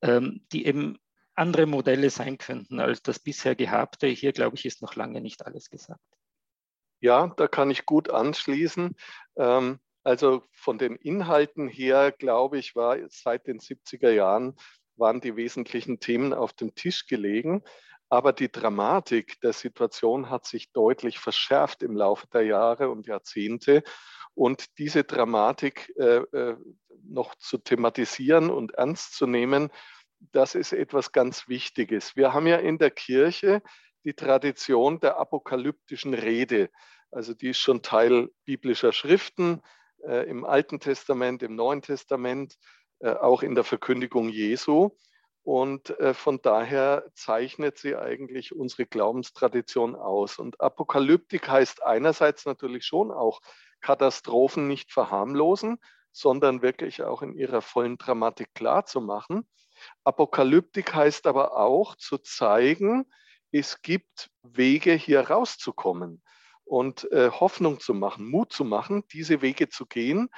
ähm, 0.02 0.46
die 0.52 0.66
eben 0.66 0.98
andere 1.36 1.66
Modelle 1.66 2.10
sein 2.10 2.38
könnten 2.38 2.80
als 2.80 3.02
das 3.02 3.20
bisher 3.20 3.56
gehabte. 3.56 4.08
Hier, 4.08 4.34
glaube 4.34 4.58
ich, 4.58 4.66
ist 4.66 4.82
noch 4.82 4.96
lange 4.96 5.22
nicht 5.22 5.46
alles 5.46 5.70
gesagt. 5.70 6.02
Ja, 7.00 7.34
da 7.38 7.48
kann 7.48 7.72
ich 7.72 7.86
gut 7.86 8.10
anschließen. 8.10 8.96
Ähm, 9.38 9.80
also 10.04 10.44
von 10.52 10.78
den 10.78 10.96
Inhalten 10.96 11.68
her, 11.68 12.12
glaube 12.12 12.58
ich, 12.58 12.76
war 12.76 12.98
seit 13.10 13.48
den 13.48 13.60
70er 13.60 14.12
Jahren 14.12 14.56
waren 14.96 15.22
die 15.22 15.36
wesentlichen 15.36 16.00
Themen 16.00 16.34
auf 16.34 16.54
dem 16.54 16.76
Tisch 16.76 17.08
gelegen. 17.08 17.64
Aber 18.10 18.34
die 18.34 18.52
Dramatik 18.52 19.40
der 19.42 19.54
Situation 19.54 20.30
hat 20.30 20.46
sich 20.46 20.72
deutlich 20.74 21.20
verschärft 21.20 21.82
im 21.82 21.96
Laufe 21.96 22.28
der 22.28 22.44
Jahre 22.44 22.90
und 22.90 23.08
Jahrzehnte. 23.08 23.84
Und 24.34 24.78
diese 24.78 25.04
Dramatik 25.04 25.94
äh, 25.98 26.18
äh, 26.18 26.58
noch 27.04 27.36
zu 27.36 27.58
thematisieren 27.58 28.50
und 28.50 28.74
ernst 28.74 29.16
zu 29.16 29.28
nehmen, 29.28 29.70
das 30.32 30.56
ist 30.56 30.74
etwas 30.74 31.12
ganz 31.12 31.48
Wichtiges. 31.48 32.16
Wir 32.16 32.34
haben 32.34 32.48
ja 32.48 32.58
in 32.58 32.78
der 32.78 32.92
Kirche 32.92 33.62
die 34.04 34.14
Tradition 34.14 35.00
der 35.00 35.18
apokalyptischen 35.18 36.14
Rede. 36.14 36.70
Also 37.12 37.34
die 37.34 37.50
ist 37.50 37.60
schon 37.60 37.82
Teil 37.82 38.30
biblischer 38.46 38.94
Schriften 38.94 39.62
äh, 40.04 40.30
im 40.30 40.46
Alten 40.46 40.80
Testament, 40.80 41.44
im 41.44 41.56
Neuen 41.56 41.82
Testament, 41.82 42.58
auch 43.10 43.44
in 43.44 43.56
der 43.56 43.64
Verkündigung 43.64 44.30
Jesu. 44.30 44.92
Und 45.44 45.90
äh, 46.00 46.14
von 46.14 46.42
daher 46.42 47.06
zeichnet 47.14 47.78
sie 47.78 47.96
eigentlich 47.96 48.54
unsere 48.56 48.86
Glaubenstradition 48.86 49.96
aus. 49.96 50.38
Und 50.38 50.62
Apokalyptik 50.62 51.48
heißt 51.50 51.84
einerseits 51.84 52.46
natürlich 52.46 52.86
schon 52.86 53.12
auch 53.12 53.42
Katastrophen 53.82 54.68
nicht 54.68 54.92
verharmlosen, 54.92 55.80
sondern 56.12 56.62
wirklich 56.62 57.02
auch 57.02 57.24
in 57.24 57.34
ihrer 57.34 57.62
vollen 57.62 57.98
Dramatik 57.98 58.54
klar 58.54 58.86
zu 58.86 59.02
machen. 59.02 59.48
Apokalyptik 60.04 60.94
heißt 60.94 61.26
aber 61.26 61.58
auch 61.58 61.96
zu 61.96 62.20
zeigen, 62.20 63.06
es 63.52 63.82
gibt 63.82 64.30
Wege, 64.44 64.94
hier 64.94 65.22
rauszukommen 65.22 66.22
und 66.64 67.12
äh, 67.12 67.32
Hoffnung 67.32 67.80
zu 67.80 67.94
machen, 67.94 68.30
Mut 68.30 68.54
zu 68.54 68.64
machen, 68.64 69.04
diese 69.12 69.42
Wege 69.42 69.70
zu 69.70 69.86
gehen. 69.86 70.30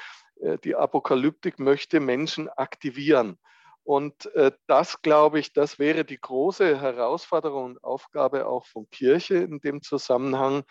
Äh, 0.42 0.58
die 0.60 0.76
Apokalyptik 0.76 1.60
möchte 1.60 2.00
Menschen 2.00 2.50
aktivieren. 2.50 3.38
Und 3.84 4.34
äh, 4.36 4.52
das, 4.68 5.02
glaube 5.02 5.40
ich, 5.40 5.54
das 5.54 5.78
wäre 5.78 6.06
die 6.06 6.20
große 6.20 6.80
Herausforderung 6.80 7.66
und 7.66 7.84
Aufgabe 7.84 8.48
auch 8.48 8.66
von 8.66 8.90
Kirche 8.90 9.36
in 9.36 9.60
dem 9.60 9.82
Zusammenhang, 9.82 10.64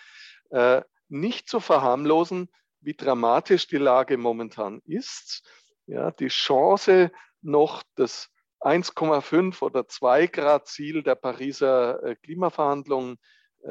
äh, 0.51 0.83
nicht 1.09 1.49
zu 1.49 1.61
verharmlosen, 1.61 2.49
wie 2.81 2.95
dramatisch 2.95 3.67
die 3.67 3.77
Lage 3.77 4.17
momentan 4.17 4.81
ist. 4.87 5.47
Ja, 5.87 6.11
die 6.11 6.29
Chance, 6.29 7.13
noch 7.43 7.83
das 7.97 8.31
1,5 8.61 9.63
oder 9.63 9.87
2 9.87 10.27
Grad 10.29 10.67
Ziel 10.69 11.03
der 11.03 11.17
Pariser 11.17 12.15
Klimaverhandlungen 12.23 13.19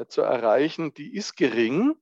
zu 0.08 0.20
erreichen, 0.20 0.94
die 0.94 1.14
ist 1.14 1.36
gering. 1.36 1.94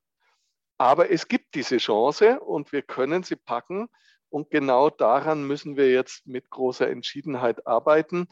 Aber 0.81 1.11
es 1.11 1.29
gibt 1.29 1.57
diese 1.57 1.77
Chance 1.77 2.41
und 2.41 2.73
wir 2.73 2.81
können 2.81 3.23
sie 3.23 3.37
packen. 3.37 3.91
Und 4.31 4.49
genau 4.49 4.89
daran 4.89 5.47
müssen 5.47 5.77
wir 5.77 5.91
jetzt 5.91 6.27
mit 6.27 6.49
großer 6.49 6.89
Entschiedenheit 6.89 7.67
arbeiten. 7.67 8.29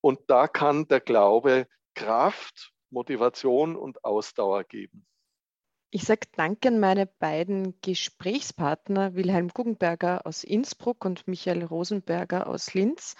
Und 0.00 0.18
da 0.28 0.48
kann 0.48 0.88
der 0.88 1.00
Glaube 1.00 1.66
Kraft, 1.94 2.72
Motivation 2.88 3.76
und 3.76 4.06
Ausdauer 4.06 4.64
geben. 4.64 5.06
Ich 5.90 6.04
sage 6.04 6.28
Danke 6.34 6.68
an 6.68 6.80
meine 6.80 7.04
beiden 7.04 7.78
Gesprächspartner, 7.82 9.14
Wilhelm 9.14 9.48
Guggenberger 9.48 10.26
aus 10.26 10.44
Innsbruck 10.44 11.04
und 11.04 11.28
Michael 11.28 11.62
Rosenberger 11.62 12.46
aus 12.46 12.72
Linz. 12.72 13.16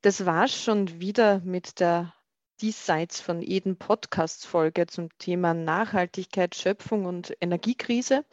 Das 0.00 0.24
war 0.26 0.46
schon 0.46 1.00
wieder 1.00 1.40
mit 1.40 1.80
der 1.80 2.14
Diesseits 2.62 3.20
von 3.20 3.42
Eden 3.42 3.76
Podcast-Folge 3.76 4.86
zum 4.86 5.08
Thema 5.18 5.52
Nachhaltigkeit, 5.52 6.54
Schöpfung 6.54 7.06
und 7.06 7.36
Energiekrise. 7.40 8.24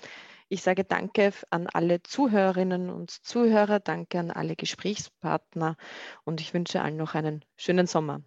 Ich 0.49 0.61
sage 0.61 0.83
Danke 0.83 1.33
an 1.49 1.65
alle 1.65 2.03
Zuhörerinnen 2.03 2.91
und 2.91 3.09
Zuhörer, 3.09 3.79
danke 3.79 4.19
an 4.19 4.29
alle 4.29 4.55
Gesprächspartner 4.55 5.77
und 6.25 6.41
ich 6.41 6.53
wünsche 6.53 6.79
allen 6.79 6.97
noch 6.97 7.15
einen 7.15 7.43
schönen 7.57 7.87
Sommer. 7.87 8.21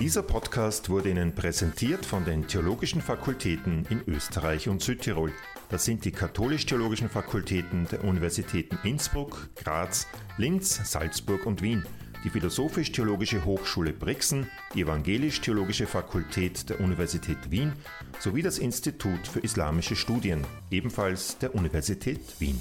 Dieser 0.00 0.24
Podcast 0.24 0.90
wurde 0.90 1.10
Ihnen 1.10 1.36
präsentiert 1.36 2.04
von 2.04 2.24
den 2.24 2.48
Theologischen 2.48 3.00
Fakultäten 3.00 3.86
in 3.88 4.02
Österreich 4.08 4.68
und 4.68 4.82
Südtirol. 4.82 5.32
Das 5.70 5.84
sind 5.84 6.04
die 6.04 6.12
katholisch-theologischen 6.12 7.08
Fakultäten 7.08 7.86
der 7.92 8.02
Universitäten 8.02 8.76
Innsbruck, 8.82 9.50
Graz, 9.54 10.08
Linz, 10.36 10.80
Salzburg 10.90 11.46
und 11.46 11.62
Wien, 11.62 11.86
die 12.26 12.30
Philosophisch-Theologische 12.30 13.44
Hochschule 13.44 13.92
Brixen, 13.92 14.50
die 14.74 14.82
Evangelisch-Theologische 14.82 15.86
Fakultät 15.86 16.68
der 16.68 16.80
Universität 16.80 17.52
Wien 17.52 17.72
sowie 18.18 18.42
das 18.42 18.58
Institut 18.58 19.28
für 19.28 19.38
Islamische 19.38 19.94
Studien, 19.94 20.44
ebenfalls 20.72 21.38
der 21.38 21.54
Universität 21.54 22.20
Wien. 22.40 22.60